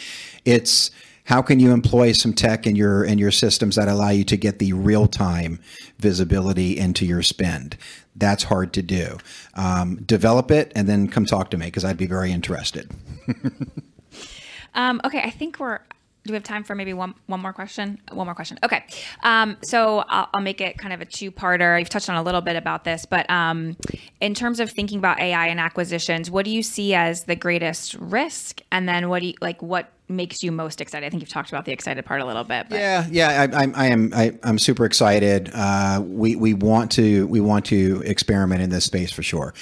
It's 0.44 0.90
how 1.24 1.42
can 1.42 1.61
you 1.61 1.72
employ 1.72 2.12
some 2.12 2.32
tech 2.32 2.66
in 2.66 2.74
your 2.74 3.04
in 3.04 3.18
your 3.18 3.30
systems 3.30 3.76
that 3.76 3.88
allow 3.88 4.11
you 4.11 4.24
to 4.24 4.37
get 4.37 4.58
the 4.58 4.72
real 4.72 5.06
time 5.06 5.61
visibility 5.98 6.78
into 6.78 7.06
your 7.06 7.22
spend? 7.22 7.76
That's 8.16 8.44
hard 8.44 8.72
to 8.74 8.82
do. 8.82 9.18
Um, 9.54 9.96
develop 10.04 10.50
it 10.50 10.72
and 10.74 10.88
then 10.88 11.08
come 11.08 11.24
talk 11.24 11.50
to 11.50 11.58
me 11.58 11.66
because 11.66 11.85
I'd 11.85 11.96
be 11.96 12.06
very 12.06 12.32
interested. 12.32 12.90
um, 14.74 15.00
okay, 15.04 15.20
I 15.20 15.30
think 15.30 15.61
we're 15.61 15.80
do 16.24 16.32
we 16.32 16.35
have 16.35 16.44
time 16.44 16.62
for 16.62 16.74
maybe 16.74 16.92
one 16.92 17.14
one 17.26 17.40
more 17.40 17.52
question? 17.52 18.00
One 18.12 18.26
more 18.26 18.35
question. 18.35 18.58
Okay. 18.62 18.85
Um, 19.24 19.56
so 19.62 20.04
I'll, 20.08 20.28
I'll, 20.35 20.40
make 20.40 20.61
it 20.61 20.78
kind 20.78 20.92
of 20.92 21.00
a 21.00 21.04
two-parter. 21.04 21.78
You've 21.78 21.88
touched 21.88 22.08
on 22.08 22.16
a 22.16 22.22
little 22.22 22.40
bit 22.40 22.56
about 22.56 22.85
this, 22.85 23.06
but 23.06 23.28
um, 23.30 23.76
in 24.20 24.35
terms 24.35 24.61
of 24.61 24.70
thinking 24.70 24.98
about 24.98 25.18
AI 25.20 25.48
and 25.48 25.58
acquisitions, 25.58 26.30
what 26.30 26.44
do 26.44 26.50
you 26.50 26.62
see 26.62 26.94
as 26.94 27.24
the 27.24 27.37
greatest 27.37 27.94
risk? 27.94 28.61
And 28.70 28.88
then 28.88 29.08
what 29.08 29.20
do 29.20 29.28
you 29.28 29.35
like? 29.40 29.62
What 29.62 29.90
makes 30.08 30.44
you 30.44 30.52
most 30.52 30.80
excited? 30.80 31.06
I 31.06 31.11
think 31.11 31.22
you've 31.22 31.30
talked 31.30 31.48
about 31.48 31.64
the 31.64 31.72
excited 31.72 32.04
part 32.04 32.20
a 32.20 32.24
little 32.24 32.44
bit. 32.44 32.66
But. 32.68 32.78
Yeah, 32.78 33.06
yeah, 33.11 33.48
I, 33.52 33.64
I, 33.64 33.72
I 33.74 33.87
am. 33.87 34.12
I, 34.14 34.38
am 34.44 34.58
super 34.58 34.85
excited. 34.85 35.50
Uh, 35.52 36.02
we 36.04 36.37
we 36.37 36.54
want 36.54 36.92
to 36.92 37.26
we 37.26 37.40
want 37.40 37.64
to 37.66 38.02
experiment 38.04 38.62
in 38.62 38.70
this 38.70 38.85
space 38.85 39.11
for 39.11 39.24
sure. 39.24 39.54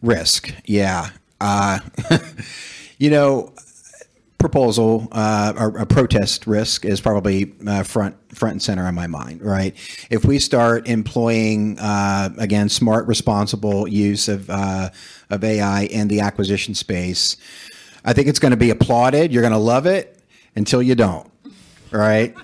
Risk, 0.00 0.54
yeah. 0.64 1.10
Uh, 1.40 1.80
you 2.98 3.10
know 3.10 3.52
proposal 4.38 5.08
uh, 5.12 5.52
or 5.56 5.78
a 5.78 5.86
protest 5.86 6.46
risk 6.46 6.84
is 6.84 7.00
probably 7.00 7.54
uh, 7.66 7.82
front 7.82 8.16
front 8.34 8.52
and 8.52 8.62
center 8.62 8.86
in 8.86 8.94
my 8.94 9.06
mind. 9.06 9.42
Right, 9.42 9.74
if 10.10 10.24
we 10.24 10.38
start 10.38 10.88
employing 10.88 11.78
uh, 11.78 12.30
again 12.38 12.68
smart, 12.68 13.06
responsible 13.06 13.88
use 13.88 14.28
of 14.28 14.50
uh, 14.50 14.90
of 15.30 15.42
AI 15.42 15.84
in 15.84 16.08
the 16.08 16.20
acquisition 16.20 16.74
space, 16.74 17.36
I 18.04 18.12
think 18.12 18.28
it's 18.28 18.38
going 18.38 18.52
to 18.52 18.56
be 18.56 18.70
applauded. 18.70 19.32
You're 19.32 19.42
going 19.42 19.52
to 19.52 19.58
love 19.58 19.86
it 19.86 20.16
until 20.54 20.82
you 20.82 20.94
don't. 20.94 21.30
Right. 21.90 22.34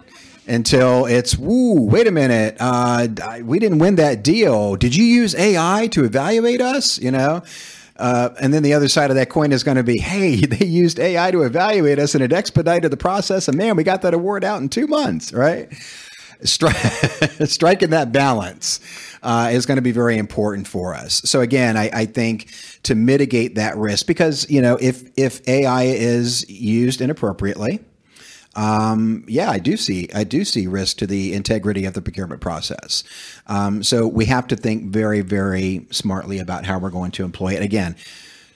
Until 0.47 1.07
it's, 1.07 1.37
woo, 1.39 1.83
wait 1.83 2.09
a 2.09 2.11
minute, 2.11 2.57
uh, 2.59 3.07
we 3.43 3.61
didn't 3.61 3.79
win 3.79 3.95
that 3.97 4.25
deal. 4.25 4.75
Did 4.75 4.95
you 4.95 5.05
use 5.05 5.37
AI 5.37 5.89
to 5.93 6.05
evaluate 6.05 6.61
us? 6.61 6.99
You 6.99 7.13
know, 7.13 7.43
uh, 7.97 8.31
and 8.41 8.53
then 8.53 8.63
the 8.63 8.75
other 8.75 8.89
side 8.89 9.11
of 9.11 9.17
that 9.17 9.29
coin 9.29 9.53
is 9.53 9.63
going 9.63 9.77
to 9.77 9.83
be, 9.83 9.99
hey, 9.99 10.37
they 10.47 10.67
used 10.67 10.99
AI 10.99 11.31
to 11.31 11.43
evaluate 11.43 11.99
us 11.99 12.15
and 12.15 12.23
it 12.23 12.33
expedited 12.33 12.91
the 12.91 12.97
process. 12.97 13.49
And 13.49 13.57
man, 13.57 13.77
we 13.77 13.85
got 13.85 14.03
that 14.03 14.15
award 14.15 14.45
out 14.45 14.61
in 14.61 14.69
two 14.69 14.87
months, 14.87 15.33
right? 15.33 15.71
Stri- 16.43 17.47
striking 17.49 17.91
that 17.91 18.11
balance 18.11 18.81
uh, 19.23 19.51
is 19.53 19.65
going 19.65 19.77
to 19.77 19.83
be 19.83 19.93
very 19.93 20.19
important 20.19 20.67
for 20.67 20.95
us. 20.95 21.23
So 21.25 21.41
again, 21.41 21.77
I, 21.77 21.91
I, 21.93 22.07
think 22.07 22.53
to 22.83 22.97
mitigate 22.97 23.55
that 23.55 23.77
risk, 23.77 24.09
because 24.09 24.51
you 24.51 24.61
know, 24.61 24.77
if 24.81 25.09
if 25.17 25.47
AI 25.47 25.85
is 25.85 26.49
used 26.51 27.01
inappropriately, 27.01 27.79
um, 28.55 29.25
yeah, 29.27 29.51
I 29.51 29.59
do 29.59 29.77
see 29.77 30.09
I 30.15 30.25
do 30.25 30.45
see 30.45 30.67
risk 30.67 30.99
to 30.99 31.07
the 31.07 31.33
integrity 31.33 31.85
of 31.85 31.95
the 31.95 32.03
procurement 32.03 32.41
process. 32.41 33.03
Um, 33.47 33.83
so 33.83 34.07
we 34.07 34.27
have 34.27 34.47
to 34.49 34.57
think 34.57 34.91
very 34.91 35.21
very 35.21 35.87
smartly 35.91 36.39
about 36.39 36.67
how 36.67 36.79
we're 36.79 36.91
going 36.91 37.13
to 37.13 37.25
employ 37.25 37.55
it. 37.55 37.63
Again, 37.63 37.97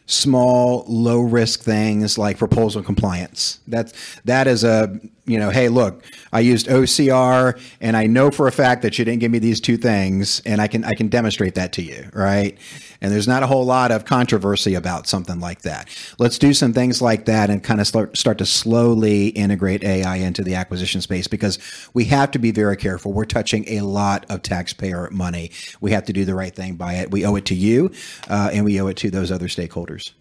small 0.07 0.85
low 0.87 1.21
risk 1.21 1.63
things 1.63 2.17
like 2.17 2.39
proposal 2.39 2.83
compliance. 2.83 3.61
That's 3.67 3.93
that 4.25 4.47
is 4.47 4.65
a 4.65 5.01
you 5.27 5.39
know, 5.41 5.51
hey, 5.51 5.69
look, 5.69 6.05
I 6.33 6.41
used 6.41 6.69
OCR 6.69 7.61
and 7.81 7.97
I 7.97 8.07
know 8.07 8.31
for 8.31 8.47
a 8.47 8.53
fact 8.53 8.83
that 8.83 8.99
you 8.99 9.05
didn't 9.05 9.21
give 9.21 9.33
me 9.33 9.41
these 9.41 9.61
two 9.61 9.77
things 9.77 10.41
and 10.47 10.61
I 10.61 10.69
can 10.69 10.85
I 10.85 10.95
can 10.95 11.09
demonstrate 11.09 11.55
that 11.57 11.73
to 11.75 11.83
you, 11.83 12.09
right? 12.13 12.57
And 13.01 13.13
there's 13.13 13.29
not 13.29 13.43
a 13.43 13.47
whole 13.47 13.65
lot 13.65 13.91
of 13.91 14.05
controversy 14.05 14.75
about 14.75 15.07
something 15.07 15.41
like 15.41 15.63
that. 15.63 15.89
Let's 16.19 16.39
do 16.39 16.55
some 16.55 16.73
things 16.73 17.03
like 17.03 17.27
that 17.27 17.51
and 17.51 17.63
kind 17.63 17.81
of 17.81 17.87
start, 17.87 18.17
start 18.17 18.39
to 18.39 18.47
slowly 18.47 19.29
integrate 19.29 19.85
AI 19.85 20.17
into 20.17 20.43
the 20.43 20.55
acquisition 20.55 21.01
space 21.01 21.27
because 21.27 21.59
we 21.95 22.05
have 22.05 22.31
to 22.33 22.39
be 22.39 22.51
very 22.51 22.77
careful. 22.77 23.13
We're 23.13 23.25
touching 23.25 23.69
a 23.69 23.81
lot 23.83 24.27
of 24.29 24.43
taxpayer 24.43 25.09
money. 25.11 25.51
We 25.81 25.93
have 25.93 26.05
to 26.07 26.13
do 26.13 26.25
the 26.25 26.35
right 26.35 26.55
thing 26.55 26.77
by 26.77 26.95
it. 26.95 27.11
We 27.11 27.25
owe 27.25 27.37
it 27.37 27.47
to 27.47 27.55
you 27.55 27.91
uh, 28.29 28.51
and 28.53 28.65
we 28.65 28.81
owe 28.81 28.87
it 28.89 28.97
to 28.99 29.11
those 29.11 29.31
other 29.31 29.49
stakeholders. 29.49 30.13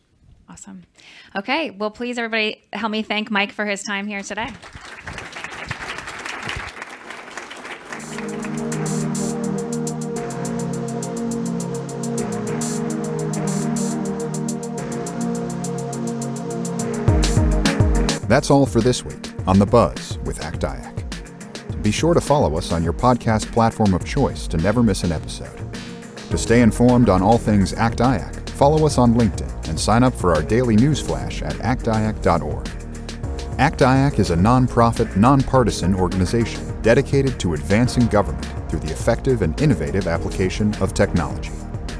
Awesome. 0.49 0.83
Okay. 1.35 1.71
Well, 1.71 1.91
please, 1.91 2.17
everybody, 2.17 2.63
help 2.71 2.91
me 2.91 3.01
thank 3.01 3.29
Mike 3.29 3.51
for 3.51 3.65
his 3.65 3.83
time 3.83 4.07
here 4.07 4.21
today. 4.21 4.49
That's 18.27 18.49
all 18.49 18.65
for 18.65 18.81
this 18.81 19.05
week 19.05 19.29
on 19.45 19.59
The 19.59 19.67
Buzz 19.67 20.17
with 20.23 20.43
ACT-IAC. 20.43 21.83
Be 21.83 21.91
sure 21.91 22.15
to 22.15 22.21
follow 22.21 22.57
us 22.57 22.71
on 22.71 22.83
your 22.83 22.93
podcast 22.93 23.51
platform 23.51 23.93
of 23.93 24.03
choice 24.03 24.47
to 24.47 24.57
never 24.57 24.81
miss 24.81 25.03
an 25.03 25.11
episode. 25.11 25.55
To 26.31 26.37
stay 26.37 26.61
informed 26.61 27.07
on 27.07 27.21
all 27.21 27.37
things 27.37 27.73
ACT-IAC, 27.73 28.49
follow 28.49 28.83
us 28.87 28.97
on 28.97 29.13
LinkedIn 29.13 29.69
and 29.69 29.79
sign 29.79 30.01
up 30.01 30.15
for 30.15 30.33
our 30.33 30.41
daily 30.41 30.75
news 30.75 30.99
flash 30.99 31.43
at 31.43 31.53
actiac.org. 31.57 32.67
ACT-IAC 33.59 34.17
is 34.17 34.31
a 34.31 34.35
nonprofit, 34.35 35.15
nonpartisan 35.15 35.93
organization 35.93 36.81
dedicated 36.81 37.39
to 37.39 37.53
advancing 37.53 38.07
government 38.07 38.47
through 38.71 38.79
the 38.79 38.91
effective 38.91 39.43
and 39.43 39.61
innovative 39.61 40.07
application 40.07 40.73
of 40.81 40.95
technology. 40.95 41.51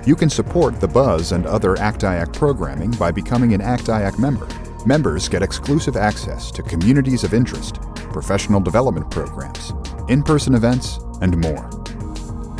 You 0.07 0.15
can 0.15 0.31
support 0.31 0.81
The 0.81 0.87
Buzz 0.87 1.33
and 1.33 1.45
other 1.45 1.77
ACT-IAC 1.77 2.33
programming 2.33 2.91
by 2.91 3.11
becoming 3.11 3.53
an 3.53 3.61
ACT-IAC 3.61 4.17
member 4.17 4.47
Members 4.85 5.27
get 5.27 5.41
exclusive 5.41 5.97
access 5.97 6.51
to 6.51 6.61
communities 6.61 7.23
of 7.23 7.33
interest, 7.33 7.81
professional 7.95 8.59
development 8.59 9.09
programs, 9.09 9.73
in 10.09 10.21
person 10.21 10.53
events, 10.53 10.99
and 11.21 11.35
more. 11.41 11.69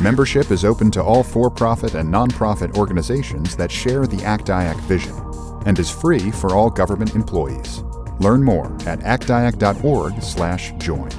Membership 0.00 0.50
is 0.50 0.64
open 0.64 0.90
to 0.90 1.02
all 1.02 1.22
for 1.22 1.48
profit 1.48 1.94
and 1.94 2.12
nonprofit 2.12 2.76
organizations 2.76 3.56
that 3.56 3.70
share 3.70 4.08
the 4.08 4.24
ACT-IAC 4.24 4.80
vision 4.82 5.14
and 5.66 5.78
is 5.78 5.88
free 5.88 6.32
for 6.32 6.54
all 6.54 6.68
government 6.68 7.14
employees. 7.14 7.84
Learn 8.18 8.42
more 8.42 8.76
at 8.86 9.00
actiac.org/slash 9.02 10.72
join. 10.78 11.10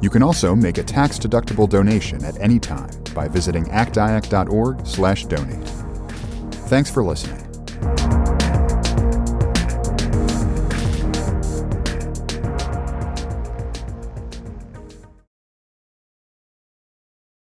You 0.00 0.08
can 0.08 0.22
also 0.22 0.54
make 0.54 0.78
a 0.78 0.84
tax 0.84 1.18
deductible 1.18 1.68
donation 1.68 2.24
at 2.24 2.40
any 2.40 2.60
time 2.60 2.90
by 3.12 3.26
visiting 3.26 3.68
actiac.org/slash 3.70 5.26
donate. 5.26 5.68
Thanks 6.68 6.90
for 6.90 7.02
listening. 7.02 7.39